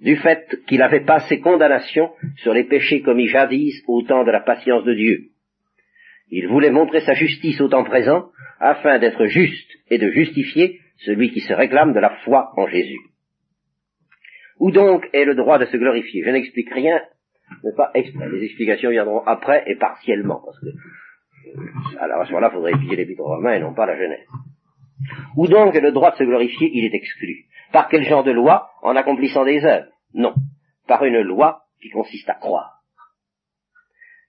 [0.00, 4.40] du fait qu'il avait passé condamnation sur les péchés commis jadis au temps de la
[4.40, 5.30] patience de Dieu.
[6.30, 11.30] Il voulait montrer sa justice au temps présent afin d'être juste et de justifier celui
[11.30, 12.98] qui se réclame de la foi en Jésus.
[14.58, 16.22] Où donc est le droit de se glorifier?
[16.24, 17.00] Je n'explique rien,
[17.62, 18.28] mais pas exprès.
[18.30, 22.96] Les explications viendront après et partiellement, parce que euh, à ce moment-là, il faudrait étudier
[22.96, 24.26] l'épître romain et non pas la Genèse.
[25.36, 27.46] Où donc est le droit de se glorifier Il est exclu.
[27.72, 29.88] Par quel genre de loi En accomplissant des œuvres?
[30.14, 30.34] Non.
[30.86, 32.82] Par une loi qui consiste à croire.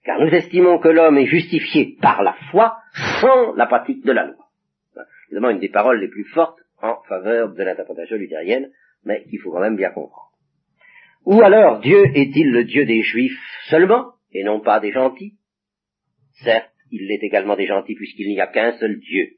[0.04, 2.78] Car nous estimons que l'homme est justifié par la foi
[3.20, 4.46] sans la pratique de la loi.
[5.28, 8.70] Évidemment, une des paroles les plus fortes en faveur de l'interprétation luthérienne,
[9.04, 10.30] mais qu'il faut quand même bien comprendre.
[11.24, 15.34] Ou alors Dieu est-il le Dieu des Juifs seulement, et non pas des gentils?
[16.44, 19.30] Certes, il l'est également des gentils puisqu'il n'y a qu'un seul Dieu,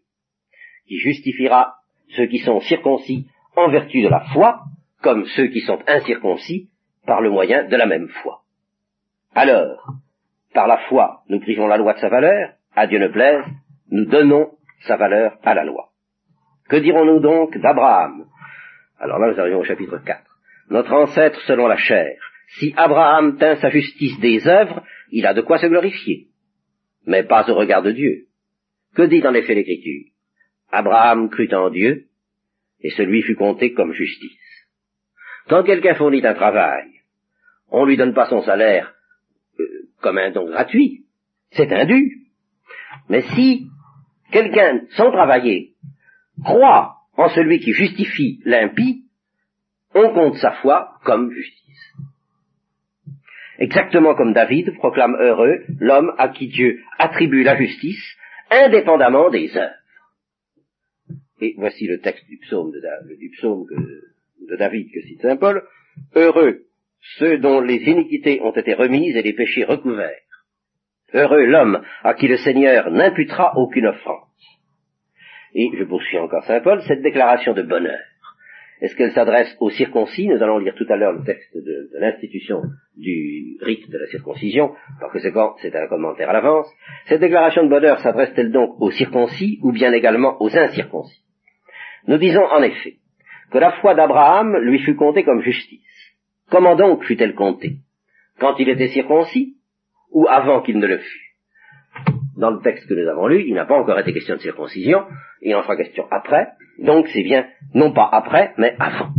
[0.88, 1.74] qui justifiera
[2.16, 4.60] ceux qui sont circoncis en vertu de la foi,
[5.02, 6.68] comme ceux qui sont incirconcis
[7.06, 8.40] par le moyen de la même foi.
[9.34, 9.94] Alors,
[10.54, 13.44] par la foi, nous privons la loi de sa valeur, à Dieu ne plaise,
[13.90, 15.90] nous donnons sa valeur à la loi.
[16.68, 18.26] Que dirons-nous donc d'Abraham?
[18.98, 20.22] Alors là, nous arrivons au chapitre 4.
[20.70, 22.18] Notre ancêtre selon la chair.
[22.58, 26.28] Si Abraham tint sa justice des œuvres, il a de quoi se glorifier,
[27.06, 28.26] mais pas au regard de Dieu.
[28.94, 30.12] Que dit en effet l'Écriture?
[30.70, 32.06] Abraham crut en Dieu,
[32.80, 34.38] et celui fut compté comme justice.
[35.48, 36.88] Quand quelqu'un fournit un travail,
[37.70, 38.94] on ne lui donne pas son salaire
[39.58, 39.64] euh,
[40.00, 41.04] comme un don gratuit,
[41.50, 42.26] c'est un dû.
[43.08, 43.66] Mais si
[44.30, 45.74] quelqu'un, sans travailler,
[46.44, 49.04] croit en celui qui justifie l'impie,
[49.94, 51.94] on compte sa foi comme justice.
[53.58, 58.16] Exactement comme David proclame heureux l'homme à qui Dieu attribue la justice,
[58.50, 59.74] indépendamment des œuvres.
[61.40, 65.62] Et voici le texte du psaume de, David que cite Saint Paul.
[66.14, 66.64] Heureux
[67.18, 70.20] ceux dont les iniquités ont été remises et les péchés recouverts.
[71.14, 74.24] Heureux l'homme à qui le Seigneur n'imputera aucune offense.
[75.54, 78.00] Et je poursuis encore Saint Paul, cette déclaration de bonheur.
[78.80, 80.28] Est-ce qu'elle s'adresse aux circoncis?
[80.28, 82.62] Nous allons lire tout à l'heure le texte de, l'institution
[82.96, 84.72] du rite de la circoncision.
[85.00, 86.70] Par conséquent, c'est un commentaire à l'avance.
[87.06, 91.24] Cette déclaration de bonheur s'adresse-t-elle donc aux circoncis ou bien également aux incirconcis?
[92.08, 92.96] Nous disons en effet
[93.50, 95.82] que la foi d'Abraham lui fut comptée comme justice.
[96.50, 97.80] Comment donc fut-elle comptée?
[98.40, 99.56] Quand il était circoncis
[100.10, 101.34] ou avant qu'il ne le fût?
[102.38, 105.04] Dans le texte que nous avons lu, il n'a pas encore été question de circoncision,
[105.42, 109.10] il en fera question après, donc c'est bien non pas après, mais avant.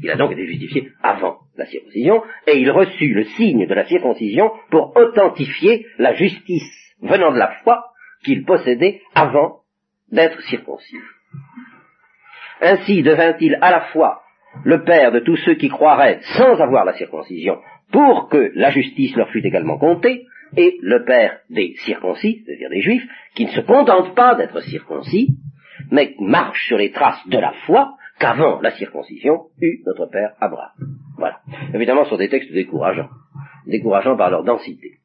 [0.00, 3.84] Il a donc été justifié avant la circoncision, et il reçut le signe de la
[3.86, 7.84] circoncision pour authentifier la justice venant de la foi
[8.24, 9.62] qu'il possédait avant
[10.12, 10.98] d'être circoncis.
[12.62, 14.22] Ainsi devint-il à la fois
[14.64, 17.58] le père de tous ceux qui croiraient sans avoir la circoncision,
[17.90, 22.82] pour que la justice leur fût également comptée, et le père des circoncis, c'est-à-dire des
[22.82, 25.28] juifs, qui ne se contentent pas d'être circoncis,
[25.90, 30.70] mais marchent sur les traces de la foi qu'avant la circoncision eut notre père Abraham.
[31.16, 31.40] Voilà.
[31.74, 33.08] Évidemment, ce sont des textes décourageants,
[33.66, 34.98] décourageants par leur densité.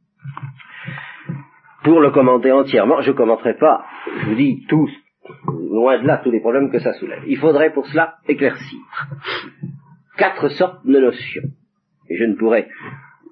[1.83, 3.85] Pour le commenter entièrement, je ne commenterai pas,
[4.19, 4.91] je vous dis tous,
[5.77, 7.23] loin de là tous les problèmes que ça soulève.
[7.27, 8.79] Il faudrait pour cela éclaircir
[10.17, 11.43] quatre sortes de notions.
[12.09, 12.67] Et je ne pourrais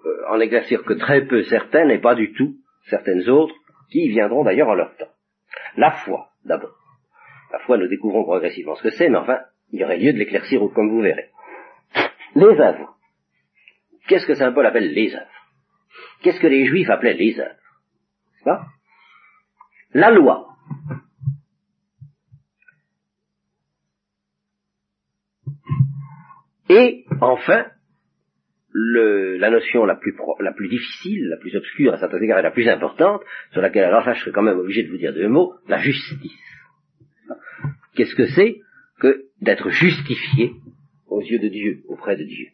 [0.06, 2.56] euh, en éclaircir que très peu certaines et pas du tout
[2.90, 3.56] certaines autres
[3.90, 5.12] qui viendront d'ailleurs en leur temps.
[5.78, 6.76] La foi, d'abord.
[7.52, 9.40] La foi, nous découvrons progressivement ce que c'est, mais enfin,
[9.72, 11.30] il y aurait lieu de l'éclaircir comme vous verrez.
[12.36, 12.96] Les œuvres.
[14.08, 15.26] Qu'est-ce que Saint Paul appelle les œuvres?
[16.22, 18.66] Qu'est-ce que les Juifs appelaient les œuvres?
[19.94, 20.50] La loi.
[26.70, 27.66] Et enfin,
[28.74, 32.52] la notion la plus, la plus difficile, la plus obscure à certains égards et la
[32.52, 35.54] plus importante, sur laquelle alors je serais quand même obligé de vous dire deux mots,
[35.68, 36.40] la justice.
[37.96, 38.60] Qu'est-ce que c'est
[39.00, 40.52] que d'être justifié
[41.08, 42.48] aux yeux de Dieu, auprès de Dieu?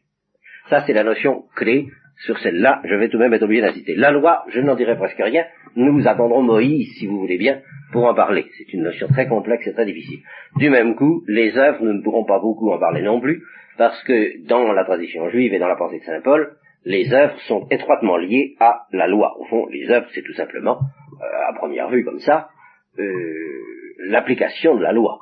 [0.69, 1.87] Ça, c'est la notion clé.
[2.25, 3.95] Sur celle-là, je vais tout de même être obligé d'insister.
[3.95, 5.45] La loi, je n'en dirai presque rien.
[5.75, 8.45] Nous attendrons Moïse, si vous voulez bien, pour en parler.
[8.57, 10.19] C'est une notion très complexe et très difficile.
[10.57, 13.41] Du même coup, les œuvres, nous ne pourrons pas beaucoup en parler non plus,
[13.77, 17.39] parce que dans la tradition juive et dans la pensée de Saint Paul, les œuvres
[17.47, 19.35] sont étroitement liées à la loi.
[19.39, 20.79] Au fond, les œuvres, c'est tout simplement,
[21.21, 22.49] euh, à première vue comme ça,
[22.99, 23.03] euh,
[24.09, 25.21] l'application de la loi,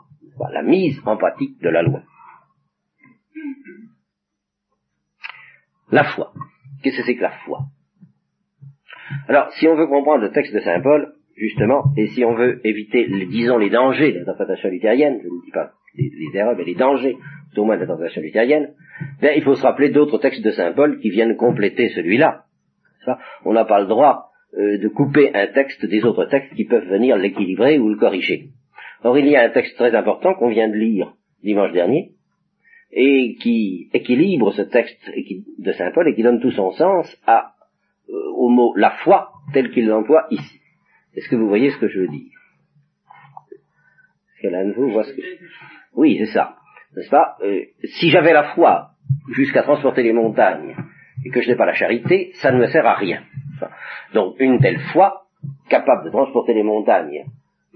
[0.52, 2.02] la mise en pratique de la loi.
[5.92, 6.32] La foi.
[6.82, 7.60] Qu'est-ce que c'est que la foi?
[9.28, 12.62] Alors, si on veut comprendre le texte de Saint Paul, justement, et si on veut
[12.66, 16.76] éviter, disons, les dangers de l'interprétation luthérienne, je ne dis pas les, erreurs, mais les
[16.76, 17.18] dangers,
[17.58, 18.74] au moins de l'interprétation luthérienne,
[19.22, 22.44] ben, il faut se rappeler d'autres textes de Saint Paul qui viennent compléter celui-là.
[23.44, 26.88] On n'a pas le droit euh, de couper un texte des autres textes qui peuvent
[26.88, 28.50] venir l'équilibrer ou le corriger.
[29.04, 31.14] Or, il y a un texte très important qu'on vient de lire
[31.44, 32.12] dimanche dernier,
[32.92, 35.10] et qui équilibre ce texte
[35.58, 39.72] de Saint Paul et qui donne tout son sens euh, au mot la foi tel
[39.72, 40.60] qu'il l'emploie ici.
[41.16, 42.32] Est-ce que vous voyez ce que je veux dire?
[44.42, 45.22] Est-ce que de vous voit ce que
[45.96, 46.56] Oui, c'est ça.
[46.96, 47.36] N'est-ce pas?
[47.44, 48.92] Euh, Si j'avais la foi
[49.34, 50.76] jusqu'à transporter les montagnes
[51.26, 53.24] et que je n'ai pas la charité, ça ne me sert à rien.
[54.14, 55.26] donc une telle foi,
[55.70, 57.26] capable de transporter les montagnes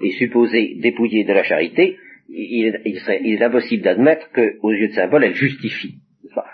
[0.02, 1.98] et supposée dépouillée de la charité,
[2.30, 5.96] il, est impossible d'admettre qu'aux yeux de Saint Paul, elle justifie.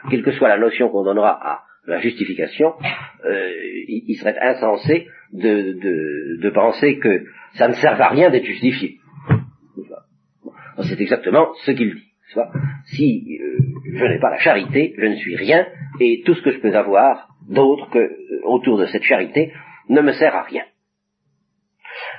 [0.09, 2.73] Quelle que soit la notion qu'on donnera à la justification,
[3.25, 3.51] euh,
[3.87, 7.23] il, serait insensé de, penser que
[7.53, 8.97] ça ne sert à rien d'être justifié.
[10.81, 12.09] C'est exactement ce qu'il dit.
[12.85, 13.57] Si euh,
[13.93, 15.65] je n'ai pas la charité, je ne suis rien,
[15.99, 19.51] et tout ce que je peux avoir d'autre que euh, autour de cette charité
[19.89, 20.63] ne me sert à rien.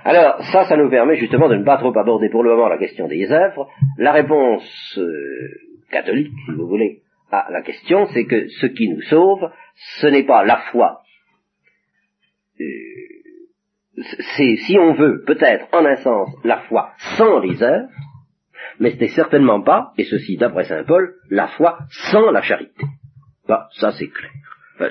[0.05, 2.79] Alors, ça, ça nous permet justement de ne pas trop aborder pour le moment la
[2.79, 3.69] question des œuvres.
[3.99, 5.49] La réponse euh,
[5.91, 9.51] catholique, si vous voulez, à la question, c'est que ce qui nous sauve,
[10.01, 11.01] ce n'est pas la foi.
[12.61, 12.65] Euh,
[14.37, 17.89] c'est, si on veut, peut-être, en un sens, la foi sans les œuvres,
[18.79, 22.85] mais ce n'est certainement pas, et ceci d'après saint Paul, la foi sans la charité.
[23.47, 24.31] Bah, ça c'est clair.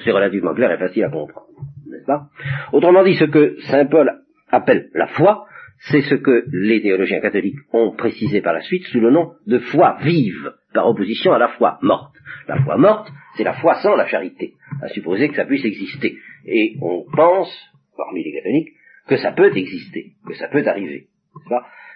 [0.04, 1.48] c'est relativement clair et facile à comprendre,
[1.88, 2.28] n'est-ce pas?
[2.72, 4.22] Autrement dit, ce que saint Paul
[4.52, 5.46] appelle la foi,
[5.92, 9.60] c'est ce que les théologiens catholiques ont précisé par la suite sous le nom de
[9.60, 12.16] foi vive, par opposition à la foi morte.
[12.48, 16.18] La foi morte, c'est la foi sans la charité, à supposer que ça puisse exister.
[16.46, 17.50] Et on pense,
[17.96, 18.74] parmi les catholiques,
[19.08, 21.08] que ça peut exister, que ça peut arriver.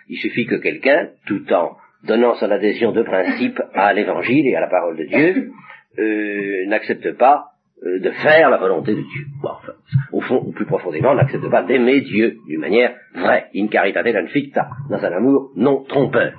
[0.07, 4.61] Il suffit que quelqu'un, tout en donnant son adhésion de principe à l'évangile et à
[4.61, 5.51] la parole de Dieu,
[5.99, 7.52] euh, n'accepte pas
[7.85, 9.25] euh, de faire la volonté de Dieu.
[9.43, 9.73] enfin,
[10.11, 14.27] au fond, ou plus profondément, n'accepte pas d'aimer Dieu d'une manière vraie, in caritate non
[14.27, 16.33] ficta, dans un amour non trompeur.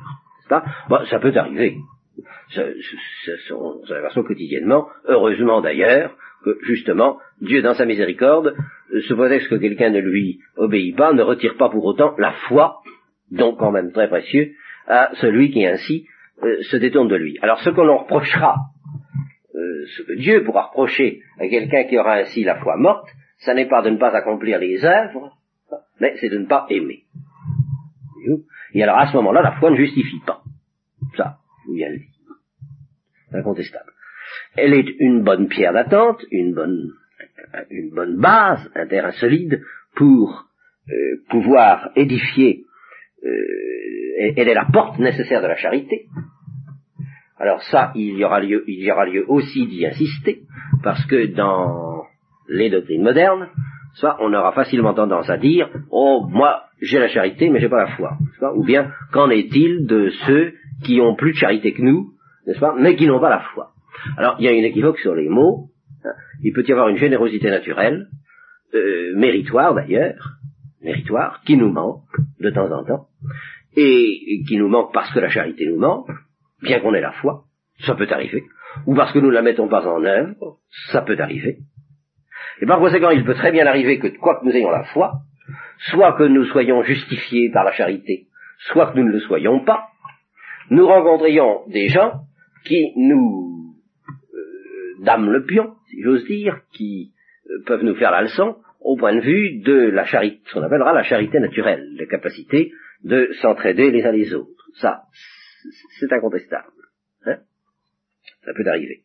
[0.88, 1.76] Bon, ça peut arriver.
[2.50, 2.62] Ça,
[3.26, 8.54] ça, ça, quotidiennement, heureusement d'ailleurs, que justement, Dieu dans sa miséricorde,
[8.92, 12.32] euh, ce prétexte que quelqu'un ne lui obéit pas, ne retire pas pour autant la
[12.48, 12.80] foi,
[13.30, 14.52] donc quand même très précieux,
[14.86, 16.06] à celui qui ainsi
[16.42, 17.38] euh, se détourne de lui.
[17.42, 18.56] Alors ce qu'on en reprochera
[19.54, 23.54] euh, ce que Dieu pourra reprocher à quelqu'un qui aura ainsi la foi morte, ça
[23.54, 25.36] n'est pas de ne pas accomplir les œuvres,
[26.00, 27.04] mais c'est de ne pas aimer.
[28.72, 30.42] Et alors à ce moment-là, la foi ne justifie pas.
[31.16, 32.08] Ça, vous le dire.
[33.32, 33.92] Incontestable.
[34.56, 36.90] Elle est une bonne pierre d'attente, une bonne,
[37.70, 39.62] une bonne base, un terrain solide
[39.94, 40.46] pour
[40.88, 42.64] euh, pouvoir édifier.
[43.24, 43.28] Euh,
[44.36, 46.06] elle est la porte nécessaire de la charité.
[47.38, 50.42] Alors ça, il y aura lieu, il y aura lieu aussi d'y insister,
[50.82, 52.04] parce que dans
[52.48, 53.48] les doctrines modernes,
[53.94, 57.84] ça, on aura facilement tendance à dire, oh, moi, j'ai la charité, mais j'ai pas
[57.84, 58.18] la foi,
[58.54, 60.54] ou bien, qu'en est-il de ceux
[60.84, 62.12] qui ont plus de charité que nous,
[62.46, 63.70] n'est-ce pas, mais qui n'ont pas la foi.
[64.16, 65.70] Alors, il y a une équivoque sur les mots,
[66.04, 66.12] hein.
[66.42, 68.08] il peut y avoir une générosité naturelle,
[68.74, 70.38] euh, méritoire d'ailleurs,
[70.82, 72.02] méritoire, qui nous manque
[72.40, 73.06] de temps en temps,
[73.76, 76.10] et qui nous manque parce que la charité nous manque,
[76.64, 77.44] bien qu'on ait la foi,
[77.86, 78.42] ça peut arriver,
[78.86, 80.58] ou parce que nous ne la mettons pas en œuvre,
[80.90, 81.58] ça peut arriver.
[82.60, 85.12] Et par conséquent, il peut très bien arriver que, quoi que nous ayons la foi,
[85.90, 88.26] soit que nous soyons justifiés par la charité,
[88.58, 89.88] soit que nous ne le soyons pas,
[90.70, 92.20] nous rencontrions des gens
[92.64, 93.74] qui nous
[94.34, 97.12] euh, le pion, si j'ose dire, qui
[97.50, 100.62] euh, peuvent nous faire la leçon au point de vue de la charité, ce qu'on
[100.62, 102.70] appellera la charité naturelle, la capacité
[103.02, 104.50] de s'entraider les uns les autres.
[104.74, 105.02] Ça,
[106.00, 106.72] c'est incontestable.
[107.26, 107.38] Hein?
[108.44, 109.04] Ça peut arriver.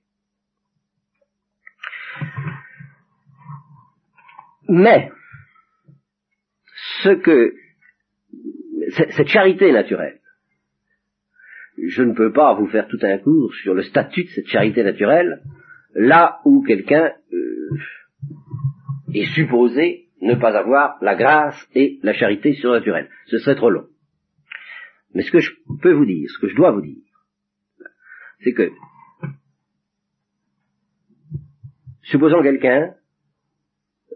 [4.68, 5.12] Mais,
[7.02, 7.54] ce que,
[9.12, 10.20] cette charité naturelle,
[11.88, 14.84] je ne peux pas vous faire tout un cours sur le statut de cette charité
[14.84, 15.42] naturelle,
[15.96, 17.70] là où quelqu'un euh,
[19.14, 23.10] est supposé ne pas avoir la grâce et la charité surnaturelle.
[23.28, 23.88] Ce serait trop long.
[25.14, 25.52] Mais ce que je
[25.82, 27.04] peux vous dire, ce que je dois vous dire,
[28.44, 28.72] c'est que,
[32.04, 32.94] supposons quelqu'un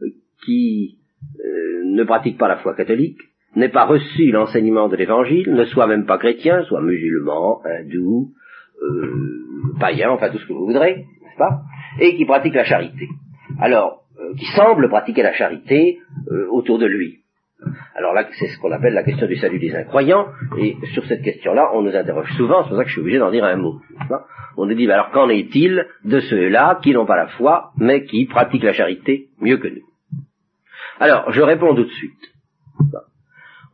[0.02, 0.10] euh,
[0.46, 1.00] qui
[1.40, 3.20] euh, ne pratique pas la foi catholique,
[3.56, 8.34] n'ait pas reçu l'enseignement de l'Évangile, ne soit même pas chrétien, soit musulman, hindou,
[8.82, 11.62] euh, païen, enfin tout ce que vous voudrez, n'est-ce pas,
[12.00, 13.08] et qui pratique la charité.
[13.60, 14.04] Alors,
[14.38, 16.00] qui semble pratiquer la charité
[16.50, 17.23] autour de lui.
[17.96, 21.22] Alors là, c'est ce qu'on appelle la question du salut des incroyants, et sur cette
[21.22, 23.56] question-là, on nous interroge souvent, c'est pour ça que je suis obligé d'en dire un
[23.56, 23.80] mot.
[24.58, 28.26] On nous dit, alors qu'en est-il de ceux-là qui n'ont pas la foi, mais qui
[28.26, 29.86] pratiquent la charité mieux que nous?
[31.00, 32.34] Alors, je réponds tout de suite.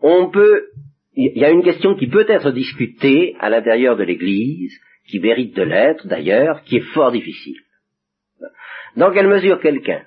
[0.02, 0.68] On peut,
[1.16, 4.74] il y a une question qui peut être discutée à l'intérieur de l'Église,
[5.08, 7.58] qui mérite de l'être d'ailleurs, qui est fort difficile.
[8.96, 10.04] Dans quelle mesure quelqu'un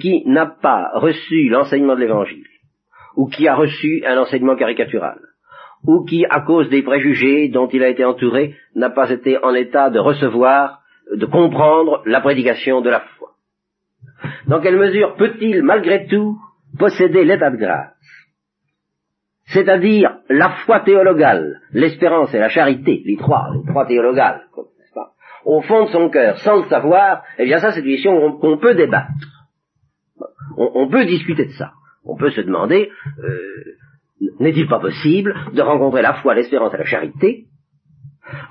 [0.00, 2.44] qui n'a pas reçu l'enseignement de l'Évangile,
[3.16, 5.18] ou qui a reçu un enseignement caricatural,
[5.86, 9.54] ou qui, à cause des préjugés dont il a été entouré, n'a pas été en
[9.54, 10.80] état de recevoir,
[11.14, 13.30] de comprendre la prédication de la foi.
[14.46, 16.36] Dans quelle mesure peut-il, malgré tout,
[16.78, 17.96] posséder l'état de grâce?
[19.46, 24.42] C'est-à-dire la foi théologale, l'espérance et la charité, les trois, les trois théologales,
[24.94, 25.12] pas
[25.44, 28.58] Au fond de son cœur, sans le savoir, eh bien ça c'est une question qu'on
[28.58, 29.10] peut débattre.
[30.56, 31.72] On peut discuter de ça.
[32.04, 32.90] On peut se demander,
[33.22, 33.64] euh,
[34.38, 37.46] n'est-il pas possible de rencontrer la foi, l'espérance et la charité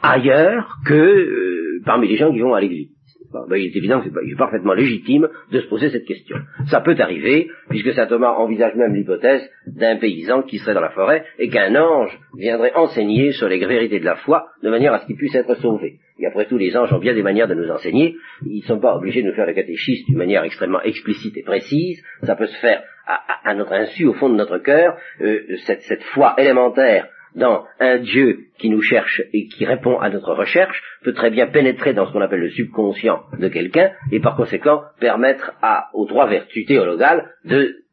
[0.02, 2.90] ailleurs que euh, parmi les gens qui vont à l'église?
[3.32, 6.38] Ben, il est évident que c'est parfaitement légitime de se poser cette question.
[6.72, 10.90] Ça peut arriver, puisque saint Thomas envisage même l'hypothèse d'un paysan qui serait dans la
[10.90, 15.00] forêt et qu'un ange viendrait enseigner sur les vérités de la foi de manière à
[15.00, 16.00] ce qu'il puisse être sauvé.
[16.20, 18.16] Et après tout, les anges ont bien des manières de nous enseigner.
[18.46, 21.44] Ils ne sont pas obligés de nous faire le catéchisme d'une manière extrêmement explicite et
[21.44, 22.04] précise.
[22.24, 24.98] Ça peut se faire à, notre insu, au fond de notre cœur.
[25.22, 30.34] Euh, cette, foi élémentaire dans un Dieu qui nous cherche et qui répond à notre
[30.34, 34.36] recherche peut très bien pénétrer dans ce qu'on appelle le subconscient de quelqu'un et par
[34.36, 37.30] conséquent permettre à, aux trois vertus théologales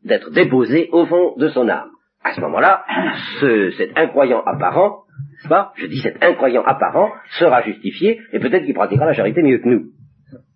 [0.05, 1.91] d'être déposé au fond de son âme.
[2.25, 2.85] À ce moment-là,
[3.41, 5.06] ce, cet incroyant apparent,
[5.49, 9.59] pas, je dis cet incroyant apparent, sera justifié et peut-être qu'il pratiquera la charité mieux
[9.59, 9.87] que nous.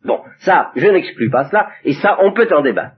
[0.04, 2.96] Bon, ça, je n'exclus pas cela, et ça, on peut en débattre.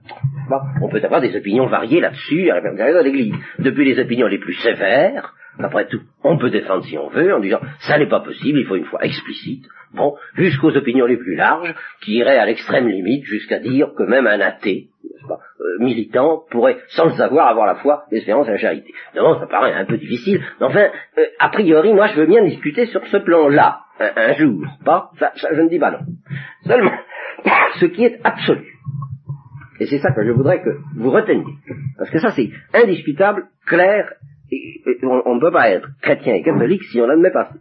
[0.81, 3.35] On peut avoir des opinions variées là-dessus à l'intérieur de l'Église.
[3.59, 7.39] Depuis les opinions les plus sévères, après tout, on peut défendre si on veut en
[7.39, 9.65] disant ça n'est pas possible, il faut une foi explicite.
[9.93, 14.25] Bon, jusqu'aux opinions les plus larges, qui iraient à l'extrême limite jusqu'à dire que même
[14.25, 14.87] un athée,
[15.29, 15.37] euh,
[15.79, 18.93] militant, pourrait, sans le savoir, avoir la foi, l'espérance et la charité.
[19.15, 22.43] Non, ça paraît un peu difficile, mais enfin, euh, a priori, moi je veux bien
[22.43, 25.99] discuter sur ce plan-là, un, jour, pas ça, je ne dis pas non.
[26.65, 26.91] Seulement,
[27.79, 28.65] ce qui est absolu,
[29.79, 31.53] et c'est ça que je voudrais que vous reteniez,
[31.97, 34.09] parce que ça c'est indiscutable, clair
[35.03, 37.55] on ne peut pas être chrétien et catholique si on n'admet pas ça.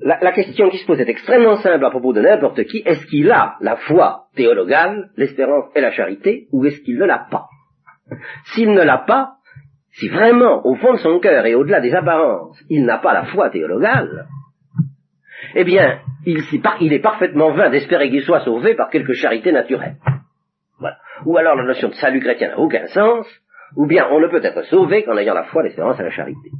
[0.00, 2.82] La, la, question qui se pose est extrêmement simple à propos de n'importe qui.
[2.86, 7.26] Est-ce qu'il a la foi théologale, l'espérance et la charité, ou est-ce qu'il ne l'a
[7.30, 7.46] pas?
[8.54, 9.34] S'il ne l'a pas,
[9.92, 13.24] si vraiment, au fond de son cœur et au-delà des apparences, il n'a pas la
[13.24, 14.26] foi théologale,
[15.54, 19.96] eh bien, il, est parfaitement vain d'espérer qu'il soit sauvé par quelque charité naturelle.
[20.78, 20.96] Voilà.
[21.24, 23.26] Ou alors la notion de salut chrétien n'a aucun sens,
[23.76, 26.50] ou bien on ne peut être sauvé qu'en ayant la foi, l'espérance et la charité.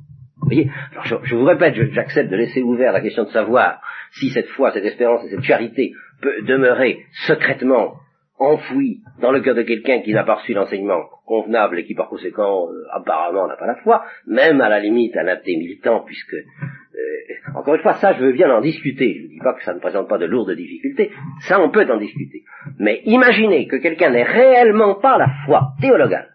[0.41, 0.70] Vous voyez?
[0.93, 3.81] Alors je, vous répète, j'accepte de laisser ouvert la question de savoir
[4.12, 7.94] si cette foi, cette espérance et cette charité peut demeurer secrètement
[8.38, 12.08] enfouie dans le cœur de quelqu'un qui n'a pas reçu l'enseignement convenable et qui par
[12.08, 16.34] conséquent euh, apparemment n'a pas la foi, même à la limite un athée militant, puisque
[16.34, 19.64] euh, encore une fois ça je veux bien en discuter, je ne dis pas que
[19.64, 21.10] ça ne présente pas de lourdes difficultés,
[21.40, 22.44] ça on peut en discuter.
[22.78, 26.34] Mais imaginez que quelqu'un n'ait réellement pas la foi théologale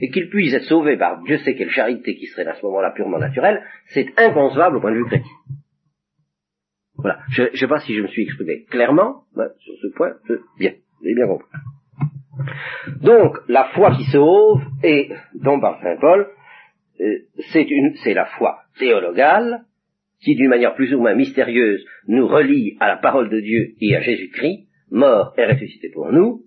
[0.00, 2.90] et qu'il puisse être sauvé par Dieu sait quelle charité qui serait à ce moment-là
[2.90, 5.30] purement naturelle, c'est inconcevable au point de vue chrétien.
[7.04, 7.18] Voilà.
[7.28, 10.12] Je ne sais pas si je me suis exprimé clairement sur ce point.
[10.58, 11.48] Bien, vous avez bien compris.
[13.02, 16.28] Donc, la foi qui sauve, et dont par Saint Paul,
[17.00, 17.18] euh,
[17.52, 19.64] c'est la foi théologale,
[20.22, 23.94] qui d'une manière plus ou moins mystérieuse nous relie à la parole de Dieu et
[23.94, 26.40] à Jésus-Christ, mort et ressuscité pour nous,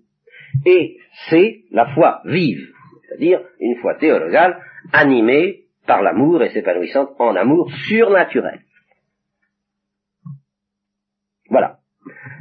[0.66, 0.96] et
[1.30, 2.66] c'est la foi vive,
[3.06, 4.60] c'est-à-dire une foi théologale
[4.92, 8.58] animée par l'amour et s'épanouissant en amour surnaturel.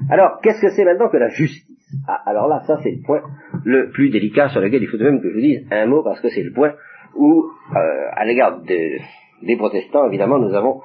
[0.09, 1.65] Alors, qu'est-ce que c'est maintenant que la justice?
[2.07, 3.21] Ah, Alors là, ça c'est le point
[3.63, 6.19] le plus délicat sur lequel il faut même que je vous dise un mot, parce
[6.21, 6.73] que c'est le point
[7.15, 7.45] où,
[7.75, 10.81] euh, à l'égard des protestants, évidemment, nous avons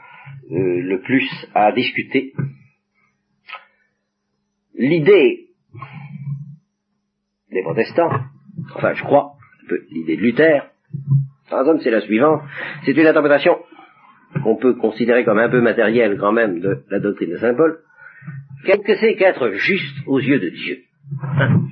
[0.50, 2.32] euh, le plus à discuter.
[4.74, 5.48] L'idée
[7.50, 8.10] des protestants,
[8.74, 9.32] enfin je crois,
[9.90, 10.72] l'idée de Luther,
[11.50, 12.40] par exemple, c'est la suivante.
[12.84, 13.58] C'est une interprétation
[14.42, 17.78] qu'on peut considérer comme un peu matérielle quand même de la doctrine de Saint Paul.
[18.64, 20.84] Qu'est-ce que c'est qu'être juste aux yeux de Dieu
[21.22, 21.68] hein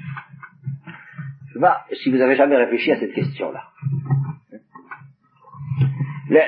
[1.49, 3.69] Je sais pas si vous avez jamais réfléchi à cette question-là.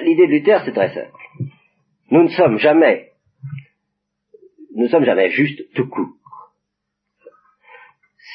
[0.03, 1.13] L'idée de Luther, c'est très simple.
[2.11, 3.11] Nous ne sommes jamais,
[4.75, 6.15] nous sommes jamais justes tout court.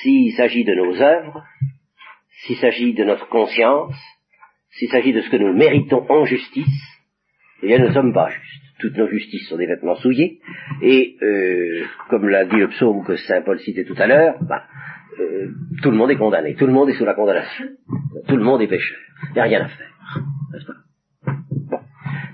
[0.01, 1.43] S'il s'agit de nos œuvres,
[2.43, 3.95] s'il s'agit de notre conscience,
[4.71, 6.83] s'il s'agit de ce que nous méritons en justice,
[7.63, 8.66] eh bien nous ne sommes pas justes.
[8.79, 10.39] Toutes nos justices sont des vêtements souillés,
[10.81, 14.65] et euh, comme l'a dit le psaume que Saint Paul citait tout à l'heure, bah,
[15.19, 15.49] euh,
[15.81, 17.65] tout le monde est condamné, tout le monde est sous la condamnation,
[18.27, 18.99] tout le monde est pécheur,
[19.29, 19.91] il n'y a rien à faire,
[20.53, 21.33] n'est-ce pas?
[21.71, 21.79] Bon.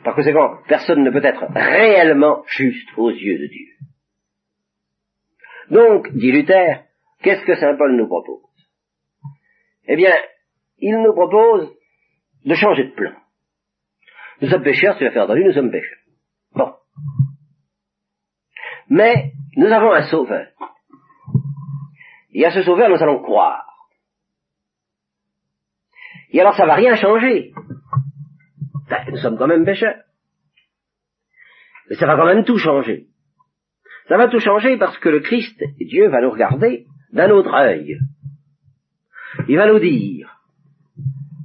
[0.04, 3.68] Par conséquent, personne ne peut être réellement juste aux yeux de Dieu.
[5.72, 6.84] Donc, dit Luther,
[7.22, 8.42] qu'est-ce que Saint Paul nous propose?
[9.88, 10.14] Eh bien,
[10.80, 11.72] il nous propose
[12.46, 13.14] de changer de plan.
[14.42, 16.03] Nous sommes pécheurs, tu l'as fait entendu, nous sommes pécheurs.
[16.56, 16.74] Bon.
[18.90, 20.48] Mais nous avons un sauveur.
[22.34, 23.66] Et à ce sauveur, nous allons croire.
[26.32, 27.54] Et alors, ça va rien changer.
[28.90, 30.02] Ben, nous sommes quand même pécheurs.
[31.90, 33.08] Mais ça va quand même tout changer.
[34.08, 38.00] Ça va tout changer parce que le Christ Dieu va nous regarder d'un autre œil.
[39.48, 40.43] Il va nous dire,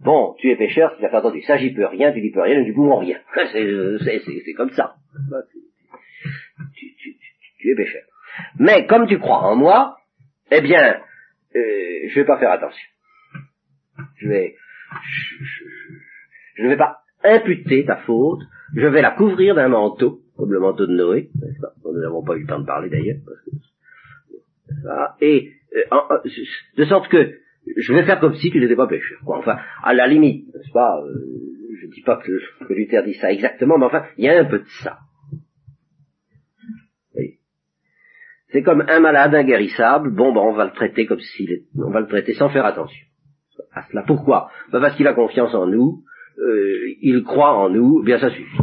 [0.08, 2.64] bon, tu es pécheur, tu l'as entendu, ça j'y peux rien, tu n'y peux rien,
[2.64, 3.18] tu peux rien.
[3.52, 4.94] C'est comme ça.
[6.74, 8.02] Tu, es pécheur.
[8.58, 9.98] Mais comme tu crois en moi,
[10.50, 10.94] eh bien,
[11.54, 12.88] euh, je vais pas faire attention.
[14.16, 14.54] Je vais,
[16.56, 18.40] je, ne vais pas imputer ta faute,
[18.74, 21.28] je vais la couvrir d'un manteau, comme le manteau de Noé,
[21.84, 23.18] nous n'avons pas eu le temps de parler d'ailleurs,
[25.20, 26.18] et euh,
[26.78, 27.34] de sorte que
[27.76, 29.18] je vais faire comme si tu n'étais pas pécheur.
[29.24, 29.38] Quoi.
[29.38, 31.14] Enfin, à la limite, n'est-ce pas, euh,
[31.80, 32.32] je ne dis pas que,
[32.72, 34.98] Luther dit ça exactement, mais enfin, il y a un peu de ça.
[38.50, 42.00] C'est comme un malade inguérissable, bon ben on va le traiter comme s'il on va
[42.00, 43.08] le traiter sans faire attention
[43.72, 44.04] à cela.
[44.06, 44.50] Pourquoi?
[44.72, 46.02] Ben Parce qu'il a confiance en nous,
[46.38, 48.58] euh, il croit en nous, bien ça suffit.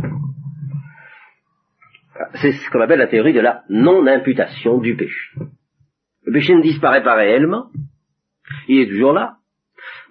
[2.35, 5.31] C'est ce qu'on appelle la théorie de la non-imputation du péché.
[6.23, 7.67] Le péché ne disparaît pas réellement,
[8.67, 9.37] il est toujours là,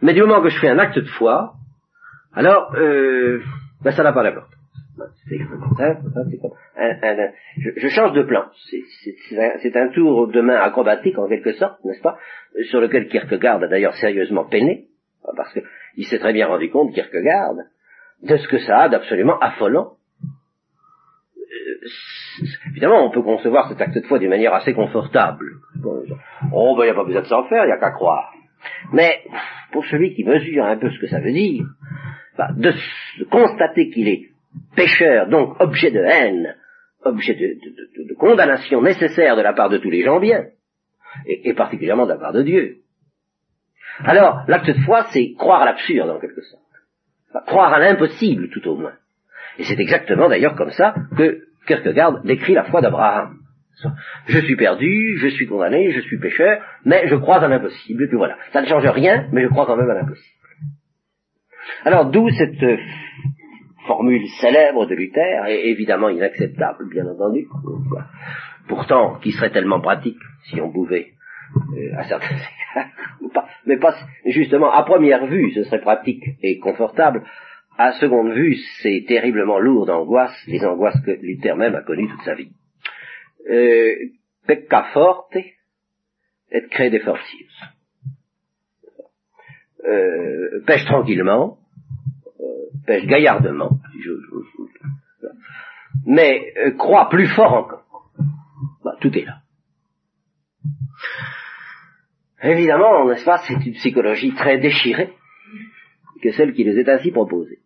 [0.02, 1.54] mais du moment que je fais un acte de foi,
[2.34, 3.40] alors euh,
[3.82, 4.54] ben ça n'a pas d'importance.
[5.28, 5.38] C'est
[7.58, 8.44] je, change de plan.
[9.62, 12.18] C'est un, tour de main acrobatique en quelque sorte, n'est-ce pas,
[12.70, 14.86] sur lequel Kierkegaard a d'ailleurs sérieusement peiné,
[15.36, 17.54] parce qu'il s'est très bien rendu compte, Kierkegaard,
[18.22, 19.94] de ce que ça a d'absolument affolant.
[21.64, 25.46] Euh, évidemment, on peut concevoir cet acte de foi d'une manière assez confortable.
[26.52, 28.32] oh, ben, il n'y a pas besoin de s'en faire, il n'y a qu'à croire.
[28.92, 29.22] Mais,
[29.72, 31.64] pour celui qui mesure un peu ce que ça veut dire,
[32.36, 32.72] bah, de
[33.30, 34.30] constater qu'il est
[34.76, 36.56] pécheur, donc objet de haine,
[37.02, 40.46] objet de, condamnation nécessaire de la part de tous les gens bien,
[41.26, 42.78] et, et particulièrement de la part de Dieu.
[44.00, 46.62] Alors, l'acte de foi, c'est croire à l'absurde en quelque sorte.
[47.46, 48.94] croire à l'impossible tout au moins.
[49.58, 53.38] Et c'est exactement d'ailleurs comme ça que Kierkegaard décrit la foi d'Abraham.
[54.26, 58.08] Je suis perdu, je suis condamné, je suis pécheur, mais je crois à l'impossible, et
[58.08, 58.36] puis voilà.
[58.52, 60.38] Ça ne change rien, mais je crois quand même à l'impossible.
[61.84, 62.78] Alors d'où cette
[63.86, 67.46] formule célèbre de Luther, et évidemment inacceptable, bien entendu,
[68.68, 71.12] pourtant qui serait tellement pratique si on pouvait,
[71.76, 73.94] euh, à certains égards, mais pas
[74.26, 77.22] justement à première vue, ce serait pratique et confortable.
[77.76, 82.22] À seconde vue, c'est terriblement lourd d'angoisse, les angoisses que Luther même a connues toute
[82.22, 82.52] sa vie.
[83.50, 83.94] Euh,
[84.46, 87.52] pecca forte et crede fortius.
[89.84, 91.58] Euh, pêche tranquillement,
[92.86, 93.78] pêche gaillardement,
[96.06, 98.10] mais euh, croit plus fort encore.
[98.84, 99.38] Bah, tout est là.
[102.42, 105.12] Évidemment, n'est-ce pas, c'est une psychologie très déchirée
[106.22, 107.58] que celle qui nous est ainsi proposée.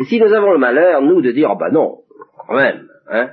[0.00, 1.98] Et si nous avons le malheur, nous, de dire, oh bah non,
[2.46, 3.30] quand même, hein,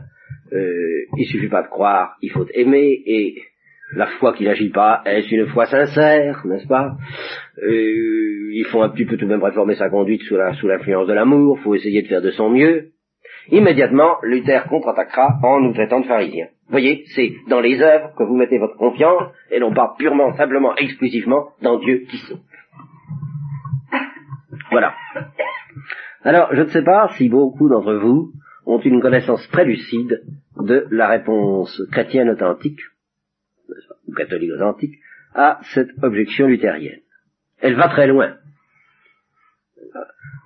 [0.52, 3.36] euh, il suffit pas de croire, il faut aimer, et
[3.96, 6.98] la foi qui n'agit pas, est-ce une foi sincère, n'est-ce pas?
[7.64, 11.14] Euh, Il faut un petit peu tout de même réformer sa conduite sous l'influence de
[11.14, 12.90] l'amour, faut essayer de faire de son mieux.
[13.50, 16.48] Immédiatement, Luther contre-attaquera en nous traitant de pharisiens.
[16.68, 20.76] Voyez, c'est dans les œuvres que vous mettez votre confiance, et non pas purement, simplement,
[20.76, 22.40] exclusivement dans Dieu qui sauve.
[24.70, 24.94] Voilà.
[26.24, 28.34] Alors, je ne sais pas si beaucoup d'entre vous
[28.66, 30.24] ont une connaissance très lucide
[30.60, 32.80] de la réponse chrétienne authentique
[34.08, 34.96] ou catholique authentique,
[35.34, 37.02] à cette objection luthérienne.
[37.60, 38.38] Elle va très loin.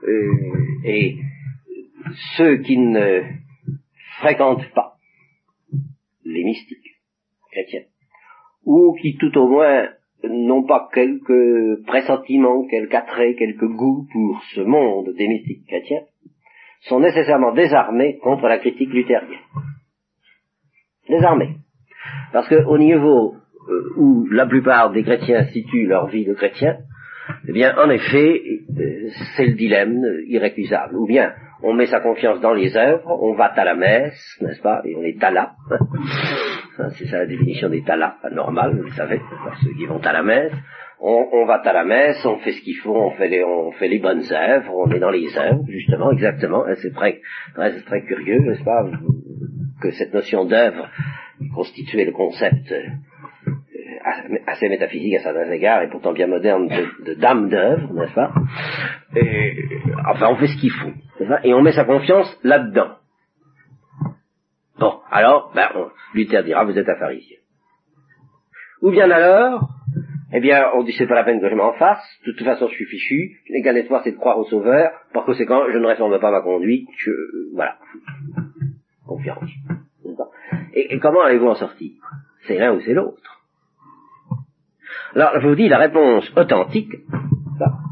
[0.03, 1.17] Euh, et
[2.37, 3.21] ceux qui ne
[4.19, 4.97] fréquentent pas
[6.25, 6.99] les mystiques
[7.51, 7.85] chrétiens,
[8.65, 9.89] ou qui tout au moins
[10.23, 16.01] n'ont pas quelques pressentiments, quelques attraits, quelques goûts pour ce monde des mystiques chrétiens,
[16.81, 19.39] sont nécessairement désarmés contre la critique luthérienne.
[21.07, 21.55] Désarmés.
[22.33, 23.35] Parce qu'au niveau
[23.69, 26.77] euh, où la plupart des chrétiens situent leur vie de chrétien,
[27.47, 28.41] eh bien, en effet,
[28.77, 30.95] euh, c'est le dilemme irrécusable.
[30.95, 34.61] Ou bien, on met sa confiance dans les œuvres, on va à la messe, n'est-ce
[34.61, 35.53] pas, et on est tala.
[36.97, 39.21] C'est ça la définition des talas, normal, vous le savez,
[39.63, 40.53] ceux qui vont à la messe.
[41.03, 44.71] On, va à la messe, on fait ce qu'il faut, on fait, les, bonnes œuvres,
[44.71, 46.63] on est dans les œuvres, justement, exactement.
[46.79, 47.21] C'est très,
[47.55, 48.85] très, très curieux, n'est-ce pas,
[49.81, 50.87] que cette notion d'œuvre
[51.55, 52.85] constituait le concept euh,
[54.45, 58.31] assez métaphysique à certains égards et pourtant bien moderne de, dame d'œuvre, n'est-ce pas?
[60.07, 60.91] Enfin, on fait ce qu'il faut,
[61.43, 63.00] et on met sa confiance là-dedans.
[64.81, 65.69] Bon, alors, ben,
[66.15, 67.37] Luther dira, vous êtes un pharisien.
[68.81, 69.69] Ou bien alors,
[70.33, 72.67] eh bien, on dit, c'est pas la peine que je m'en fasse, de toute façon,
[72.67, 75.77] je suis fichu, je n'ai qu'un espoir, c'est de croire au Sauveur, par conséquent, je
[75.77, 77.11] ne réforme pas ma conduite, je,
[77.53, 77.77] voilà.
[79.05, 79.51] Confiance.
[80.73, 81.91] Et, comment allez-vous en sortir?
[82.47, 83.43] C'est l'un ou c'est l'autre.
[85.13, 86.95] Alors, je vous dis, la réponse authentique,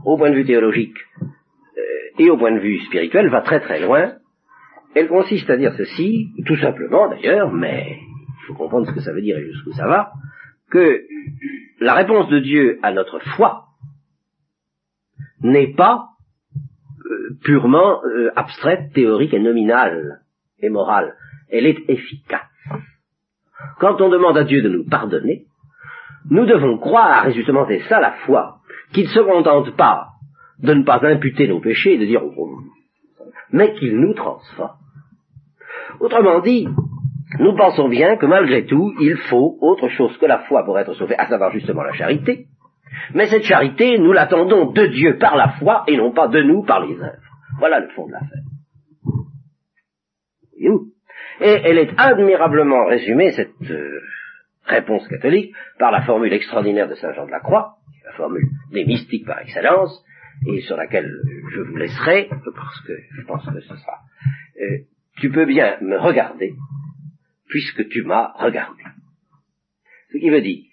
[0.06, 1.82] au point de vue théologique euh,
[2.18, 4.14] et au point de vue spirituel, va très très loin.
[4.96, 9.14] Elle consiste à dire ceci, tout simplement d'ailleurs, mais il faut comprendre ce que ça
[9.14, 10.12] veut dire et jusqu'où ça va,
[10.72, 11.04] que
[11.80, 13.66] la réponse de Dieu à notre foi
[15.42, 16.10] n'est pas
[17.06, 20.22] euh, purement euh, abstraite, théorique et nominale
[20.60, 21.16] et morale.
[21.50, 22.42] Elle est efficace.
[23.80, 25.46] Quand on demande à Dieu de nous pardonner,
[26.30, 28.60] nous devons croire, et justement c'est ça la foi,
[28.94, 30.10] qu'il ne se contente pas
[30.60, 32.60] de ne pas imputer nos péchés, de dire oh,
[33.52, 34.78] mais qu'il nous transforme.
[36.00, 36.68] Autrement dit,
[37.40, 40.94] nous pensons bien que malgré tout, il faut autre chose que la foi pour être
[40.94, 42.48] sauvé, à savoir justement la charité.
[43.14, 46.64] Mais cette charité, nous l'attendons de Dieu par la foi et non pas de nous
[46.64, 47.22] par les œuvres.
[47.60, 48.44] Voilà le fond de l'affaire.
[51.42, 54.02] Et elle est admirablement résumée, cette euh,
[54.66, 57.76] réponse catholique, par la formule extraordinaire de Saint Jean de la Croix,
[58.06, 60.04] la formule des mystiques par excellence,
[60.48, 61.12] et sur laquelle
[61.52, 64.00] je vous laisserai, parce que je pense que ce sera.
[64.62, 64.80] Euh,
[65.18, 66.54] tu peux bien me regarder,
[67.48, 68.84] puisque tu m'as regardé.
[70.12, 70.66] Ce qui veut dire,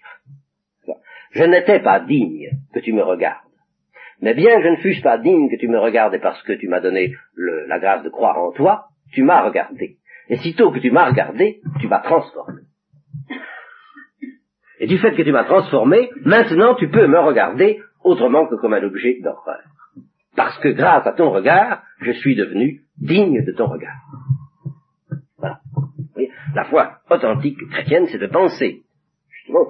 [1.31, 3.43] je n'étais pas digne que tu me regardes.
[4.21, 6.79] Mais bien je ne fusse pas digne que tu me regardes parce que tu m'as
[6.79, 7.13] donné
[7.67, 9.97] la grâce de croire en toi, tu m'as regardé.
[10.29, 12.61] Et sitôt que tu m'as regardé, tu m'as transformé.
[14.79, 18.73] Et du fait que tu m'as transformé, maintenant tu peux me regarder autrement que comme
[18.73, 19.63] un objet d'horreur.
[20.35, 24.01] Parce que grâce à ton regard, je suis devenu digne de ton regard.
[25.37, 25.59] Voilà.
[26.55, 28.83] La foi authentique chrétienne, c'est de penser,
[29.29, 29.67] justement,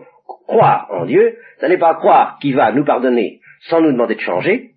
[0.48, 4.22] croire en Dieu, ça n'est pas croire qu'il va nous pardonner sans nous demander de
[4.22, 4.76] changer,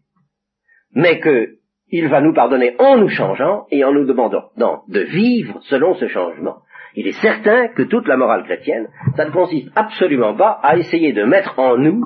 [0.94, 4.50] mais qu'il va nous pardonner en nous changeant et en nous demandant
[4.88, 6.62] de vivre selon ce changement.
[6.94, 11.12] Il est certain que toute la morale chrétienne, ça ne consiste absolument pas à essayer
[11.12, 12.04] de mettre en nous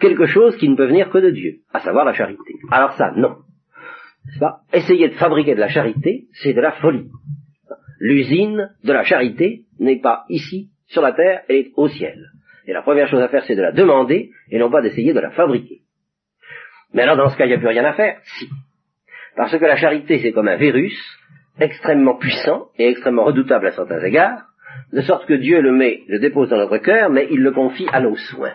[0.00, 2.54] quelque chose qui ne peut venir que de Dieu, à savoir la charité.
[2.70, 3.36] Alors ça, non.
[4.40, 4.60] Pas?
[4.72, 7.10] Essayer de fabriquer de la charité, c'est de la folie.
[8.00, 12.18] L'usine de la charité n'est pas ici, sur la terre, elle est au ciel.
[12.66, 15.20] Et la première chose à faire, c'est de la demander, et non pas d'essayer de
[15.20, 15.80] la fabriquer.
[16.92, 18.48] Mais alors, dans ce cas, il n'y a plus rien à faire Si.
[19.36, 20.96] Parce que la charité, c'est comme un virus,
[21.60, 24.42] extrêmement puissant et extrêmement redoutable à certains égards,
[24.92, 27.88] de sorte que Dieu le met, le dépose dans notre cœur, mais il le confie
[27.92, 28.54] à nos soins.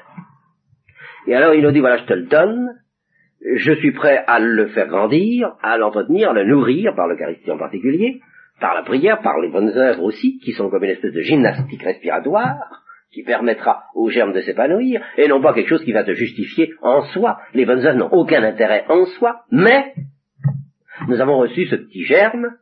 [1.28, 2.70] Et alors il nous dit, voilà, je te le donne,
[3.41, 7.57] je suis prêt à le faire grandir, à l'entretenir, à le nourrir, par l'Eucharistie en
[7.57, 8.20] particulier,
[8.59, 11.82] par la prière, par les bonnes œuvres aussi, qui sont comme une espèce de gymnastique
[11.82, 16.13] respiratoire, qui permettra aux germes de s'épanouir, et non pas quelque chose qui va te
[16.13, 17.39] justifier en soi.
[17.53, 19.93] Les bonnes œuvres n'ont aucun intérêt en soi, mais
[21.07, 22.57] nous avons reçu ce petit germe,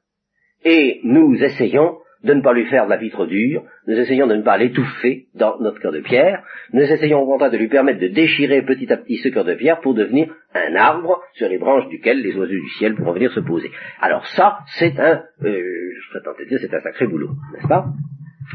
[0.64, 1.98] et nous essayons
[2.28, 5.28] de ne pas lui faire de la vitre dure, nous essayons de ne pas l'étouffer
[5.34, 8.92] dans notre cœur de pierre, nous essayons au contraire de lui permettre de déchirer petit
[8.92, 12.36] à petit ce cœur de pierre pour devenir un arbre sur les branches duquel les
[12.36, 13.72] oiseaux du ciel pourront venir se poser.
[14.02, 15.62] Alors ça, c'est un, euh,
[15.96, 17.86] je serais tenté de dire, c'est un sacré boulot, n'est-ce pas?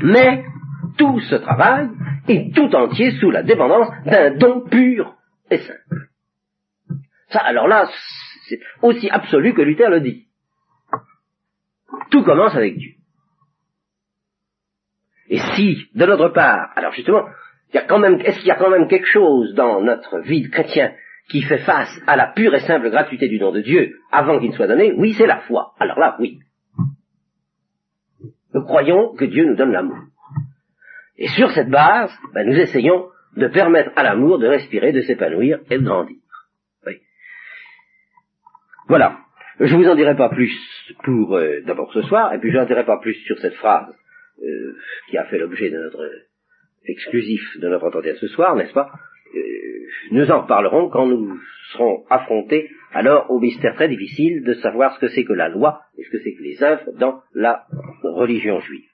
[0.03, 0.45] Mais
[0.99, 1.89] tout ce travail
[2.29, 5.17] est tout entier sous la dépendance d'un don pur
[5.51, 6.09] et simple.
[7.29, 7.89] Ça, alors là,
[8.49, 10.27] c'est aussi absolu que Luther le dit.
[12.11, 12.93] Tout commence avec Dieu.
[15.33, 17.27] Et si, de notre part, alors justement,
[17.73, 20.93] est-ce qu'il y a quand même quelque chose dans notre vie de chrétien
[21.31, 24.51] qui fait face à la pure et simple gratuité du don de Dieu avant qu'il
[24.51, 24.93] ne soit donné?
[24.93, 25.73] Oui, c'est la foi.
[25.81, 26.41] Alors là, oui.
[28.53, 29.97] Nous croyons que Dieu nous donne l'amour.
[31.17, 35.61] Et sur cette base, ben, nous essayons de permettre à l'amour de respirer, de s'épanouir
[35.71, 36.19] et de grandir.
[36.87, 36.99] Oui.
[38.87, 39.17] Voilà.
[39.61, 40.55] Je vous en dirai pas plus
[41.05, 43.97] pour euh, d'abord ce soir, et puis je n'en dirai pas plus sur cette phrase
[44.43, 44.77] euh,
[45.09, 46.11] qui a fait l'objet de notre
[46.85, 48.91] exclusif de notre entretien ce soir, n'est-ce pas?
[49.35, 49.41] Euh,
[50.11, 51.39] Nous en parlerons quand nous
[51.73, 55.81] serons affrontés alors au mystère très difficile de savoir ce que c'est que la loi
[55.97, 57.65] et ce que c'est que les œuvres dans la
[58.03, 58.92] religion juive.